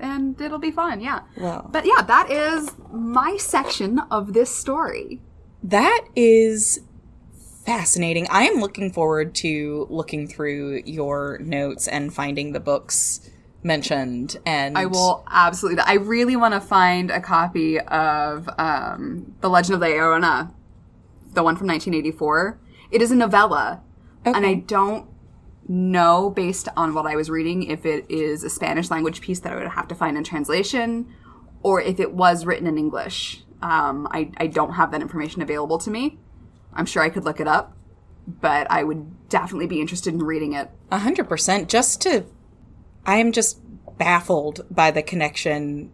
And 0.00 0.40
it'll 0.40 0.58
be 0.58 0.72
fun, 0.72 1.00
yeah. 1.00 1.20
Well. 1.36 1.68
But 1.70 1.86
yeah, 1.86 2.02
that 2.02 2.30
is 2.30 2.72
my 2.92 3.36
section 3.36 4.00
of 4.10 4.32
this 4.32 4.54
story. 4.54 5.20
That 5.62 6.06
is 6.16 6.80
fascinating. 7.64 8.26
I 8.30 8.44
am 8.44 8.60
looking 8.60 8.90
forward 8.90 9.34
to 9.36 9.86
looking 9.90 10.26
through 10.26 10.82
your 10.86 11.38
notes 11.38 11.86
and 11.86 12.12
finding 12.12 12.52
the 12.52 12.60
books 12.60 13.29
mentioned 13.62 14.38
and 14.46 14.76
I 14.76 14.86
will 14.86 15.24
absolutely. 15.30 15.82
I 15.86 15.94
really 15.94 16.36
want 16.36 16.54
to 16.54 16.60
find 16.60 17.10
a 17.10 17.20
copy 17.20 17.78
of 17.78 18.48
um, 18.58 19.34
The 19.40 19.50
Legend 19.50 19.74
of 19.74 19.80
La 19.80 19.88
Llorona, 19.88 20.52
the 21.32 21.42
one 21.42 21.56
from 21.56 21.66
1984. 21.68 22.58
It 22.90 23.02
is 23.02 23.10
a 23.10 23.16
novella, 23.16 23.82
and 24.24 24.44
I 24.46 24.54
don't 24.54 25.08
know, 25.68 26.30
based 26.30 26.68
on 26.76 26.94
what 26.94 27.06
I 27.06 27.14
was 27.14 27.30
reading, 27.30 27.62
if 27.62 27.86
it 27.86 28.04
is 28.10 28.42
a 28.42 28.50
Spanish 28.50 28.90
language 28.90 29.20
piece 29.20 29.40
that 29.40 29.52
I 29.52 29.56
would 29.56 29.68
have 29.68 29.88
to 29.88 29.94
find 29.94 30.16
in 30.16 30.24
translation, 30.24 31.14
or 31.62 31.80
if 31.80 32.00
it 32.00 32.12
was 32.12 32.44
written 32.44 32.66
in 32.66 32.76
English. 32.76 33.44
Um, 33.62 34.08
I, 34.10 34.30
I 34.38 34.46
don't 34.46 34.72
have 34.72 34.90
that 34.92 35.02
information 35.02 35.42
available 35.42 35.78
to 35.78 35.90
me. 35.90 36.18
I'm 36.72 36.86
sure 36.86 37.02
I 37.02 37.10
could 37.10 37.24
look 37.24 37.40
it 37.40 37.46
up, 37.46 37.76
but 38.26 38.66
I 38.70 38.84
would 38.84 39.28
definitely 39.28 39.66
be 39.66 39.80
interested 39.80 40.14
in 40.14 40.22
reading 40.22 40.54
it. 40.54 40.70
A 40.90 40.98
hundred 40.98 41.28
percent. 41.28 41.68
Just 41.68 42.00
to, 42.02 42.24
I 43.06 43.16
am 43.16 43.32
just 43.32 43.60
baffled 43.98 44.64
by 44.70 44.90
the 44.90 45.02
connection 45.02 45.92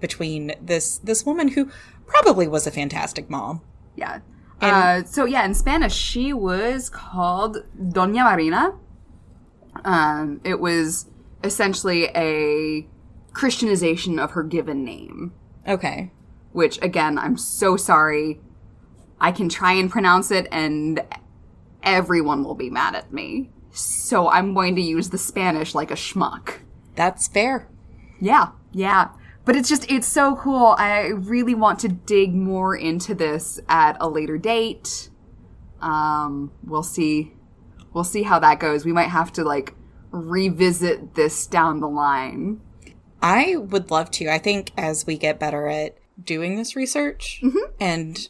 between 0.00 0.52
this 0.60 0.98
this 0.98 1.24
woman 1.24 1.48
who 1.48 1.70
probably 2.06 2.48
was 2.48 2.66
a 2.66 2.70
fantastic 2.70 3.30
mom. 3.30 3.62
Yeah. 3.96 4.20
uh, 4.60 5.04
so 5.04 5.24
yeah, 5.24 5.44
in 5.44 5.54
Spanish, 5.54 5.94
she 5.94 6.32
was 6.32 6.90
called 6.90 7.58
Doña 7.80 8.24
Marina. 8.24 8.74
Um, 9.84 10.40
it 10.44 10.58
was 10.58 11.06
essentially 11.44 12.06
a 12.14 12.86
Christianization 13.32 14.18
of 14.18 14.32
her 14.32 14.42
given 14.42 14.84
name, 14.84 15.32
Okay, 15.66 16.10
which 16.52 16.82
again, 16.82 17.18
I'm 17.18 17.36
so 17.36 17.76
sorry. 17.76 18.40
I 19.20 19.32
can 19.32 19.48
try 19.48 19.72
and 19.72 19.90
pronounce 19.90 20.30
it, 20.30 20.48
and 20.50 21.00
everyone 21.82 22.42
will 22.42 22.54
be 22.54 22.70
mad 22.70 22.94
at 22.96 23.12
me. 23.12 23.50
So 23.78 24.28
I'm 24.28 24.54
going 24.54 24.74
to 24.76 24.82
use 24.82 25.10
the 25.10 25.18
Spanish 25.18 25.74
like 25.74 25.90
a 25.90 25.94
schmuck. 25.94 26.54
that's 26.94 27.28
fair. 27.28 27.68
Yeah, 28.20 28.48
yeah. 28.72 29.10
But 29.44 29.56
it's 29.56 29.68
just, 29.68 29.90
it's 29.90 30.06
so 30.06 30.36
cool. 30.36 30.74
I 30.78 31.06
really 31.06 31.54
want 31.54 31.78
to 31.80 31.88
dig 31.88 32.34
more 32.34 32.76
into 32.76 33.14
this 33.14 33.60
at 33.68 33.96
a 34.00 34.08
later 34.08 34.36
date. 34.36 35.10
Um, 35.80 36.50
we'll 36.64 36.82
see. 36.82 37.32
We'll 37.94 38.04
see 38.04 38.24
how 38.24 38.38
that 38.40 38.58
goes. 38.60 38.84
We 38.84 38.92
might 38.92 39.08
have 39.08 39.32
to, 39.34 39.44
like, 39.44 39.74
revisit 40.10 41.14
this 41.14 41.46
down 41.46 41.80
the 41.80 41.88
line. 41.88 42.60
I 43.22 43.56
would 43.56 43.90
love 43.90 44.10
to. 44.12 44.28
I 44.28 44.38
think 44.38 44.72
as 44.76 45.06
we 45.06 45.16
get 45.16 45.38
better 45.38 45.68
at 45.68 45.96
doing 46.22 46.56
this 46.56 46.76
research 46.76 47.42
and 47.80 48.28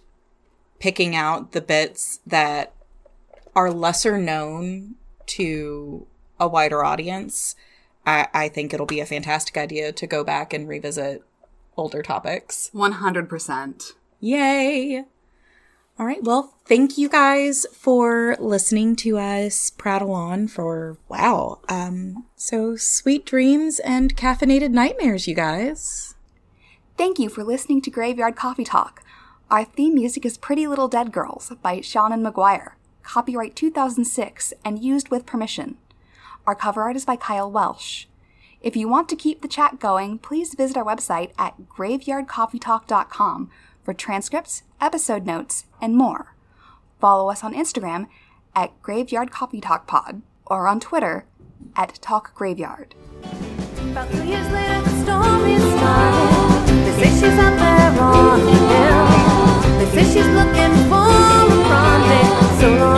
picking 0.78 1.16
out 1.16 1.53
the 1.53 1.61
bits 1.61 2.20
that 2.26 2.74
are 3.57 3.70
lesser 3.70 4.18
known 4.18 4.94
to 5.29 6.07
a 6.41 6.49
wider 6.49 6.85
audience, 6.85 7.57
I, 8.07 8.29
I 8.33 8.49
think 8.49 8.72
it'll 8.72 8.87
be 8.87 9.01
a 9.01 9.07
fantastic 9.07 9.57
idea 9.57 9.93
to 9.93 10.07
go 10.07 10.24
back 10.24 10.53
and 10.53 10.68
revisit 10.68 11.22
older 11.76 12.03
topics. 12.03 12.70
100%. 12.74 13.93
Yay! 14.20 15.05
All 15.99 16.07
right. 16.07 16.22
Well, 16.22 16.55
thank 16.64 16.97
you 16.97 17.09
guys 17.09 17.66
for 17.72 18.37
listening 18.39 18.95
to 18.97 19.18
us 19.18 19.70
prattle 19.70 20.12
on 20.12 20.47
for 20.47 20.97
wow. 21.09 21.59
Um, 21.68 22.24
so 22.37 22.76
sweet 22.76 23.26
dreams 23.26 23.81
and 23.81 24.16
caffeinated 24.16 24.70
nightmares, 24.70 25.26
you 25.26 25.35
guys. 25.35 26.14
Thank 26.97 27.18
you 27.18 27.29
for 27.29 27.43
listening 27.43 27.83
to 27.83 27.91
Graveyard 27.91 28.37
Coffee 28.37 28.64
Talk. 28.64 29.03
Our 29.51 29.64
theme 29.64 29.95
music 29.95 30.24
is 30.24 30.39
Pretty 30.39 30.68
Little 30.68 30.89
Dead 30.89 31.11
Girls 31.11 31.53
by 31.62 31.79
Seanan 31.79 32.24
McGuire, 32.29 32.72
copyright 33.09 33.56
2006 33.56 34.52
and 34.64 34.78
used 34.78 35.09
with 35.09 35.24
permission. 35.24 35.78
Our 36.46 36.54
cover 36.54 36.82
art 36.82 36.94
is 36.94 37.06
by 37.06 37.16
Kyle 37.16 37.50
Welsh. 37.50 38.04
If 38.61 38.76
you 38.76 38.86
want 38.86 39.09
to 39.09 39.16
keep 39.16 39.40
the 39.40 39.48
chat 39.48 39.80
going, 39.80 40.18
please 40.18 40.54
visit 40.54 40.76
our 40.76 40.84
website 40.84 41.32
at 41.38 41.54
graveyardcoffeetalk.com 41.68 43.50
for 43.82 43.94
transcripts, 43.94 44.62
episode 44.78 45.24
notes, 45.24 45.64
and 45.80 45.96
more. 45.96 46.34
Follow 47.00 47.30
us 47.30 47.42
on 47.42 47.54
Instagram 47.54 48.09
at 48.54 48.80
Graveyard 48.82 49.30
Coffee 49.30 49.61
Talk 49.61 49.86
Pod 49.86 50.20
or 50.44 50.68
on 50.68 50.78
Twitter 50.78 51.24
at 51.76 51.94
Talk 52.02 52.34
Graveyard. 52.34 52.94
About 53.90 54.11
three 54.11 54.28
years 54.28 54.50
later, 54.52 54.82
the 54.82 55.02
storm 55.02 55.46
is 55.46 55.62
started. 55.62 56.84
They 56.84 57.04
say 57.04 57.11
she's 57.14 57.38
out 57.38 57.56
there 57.56 58.02
on 58.02 58.40
the 58.44 58.52
hill. 58.52 59.78
They 59.78 60.02
say 60.02 60.12
she's 60.12 60.26
looking 60.26 60.74
for 60.90 60.98
a. 61.06 61.38
So 62.61 62.68
long. 62.74 62.97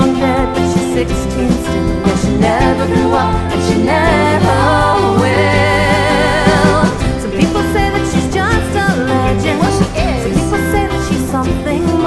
16 1.09 1.17
still. 1.17 2.03
But 2.03 2.17
she 2.19 2.37
never 2.37 2.87
grew 2.87 3.13
up 3.13 3.35
and 3.35 3.63
she 3.73 3.83
never 3.83 4.57
will. 5.17 6.85
Some 7.23 7.31
people 7.31 7.63
say 7.73 7.89
that 7.89 8.05
she's 8.13 8.29
just 8.35 8.77
a 8.77 8.87
legend. 9.09 9.61
Well, 9.61 9.73
she 9.79 9.87
is. 9.99 10.23
Some 10.25 10.35
people 10.35 10.61
say 10.73 10.87
that 10.89 11.09
she's 11.09 11.31
something. 11.31 12.00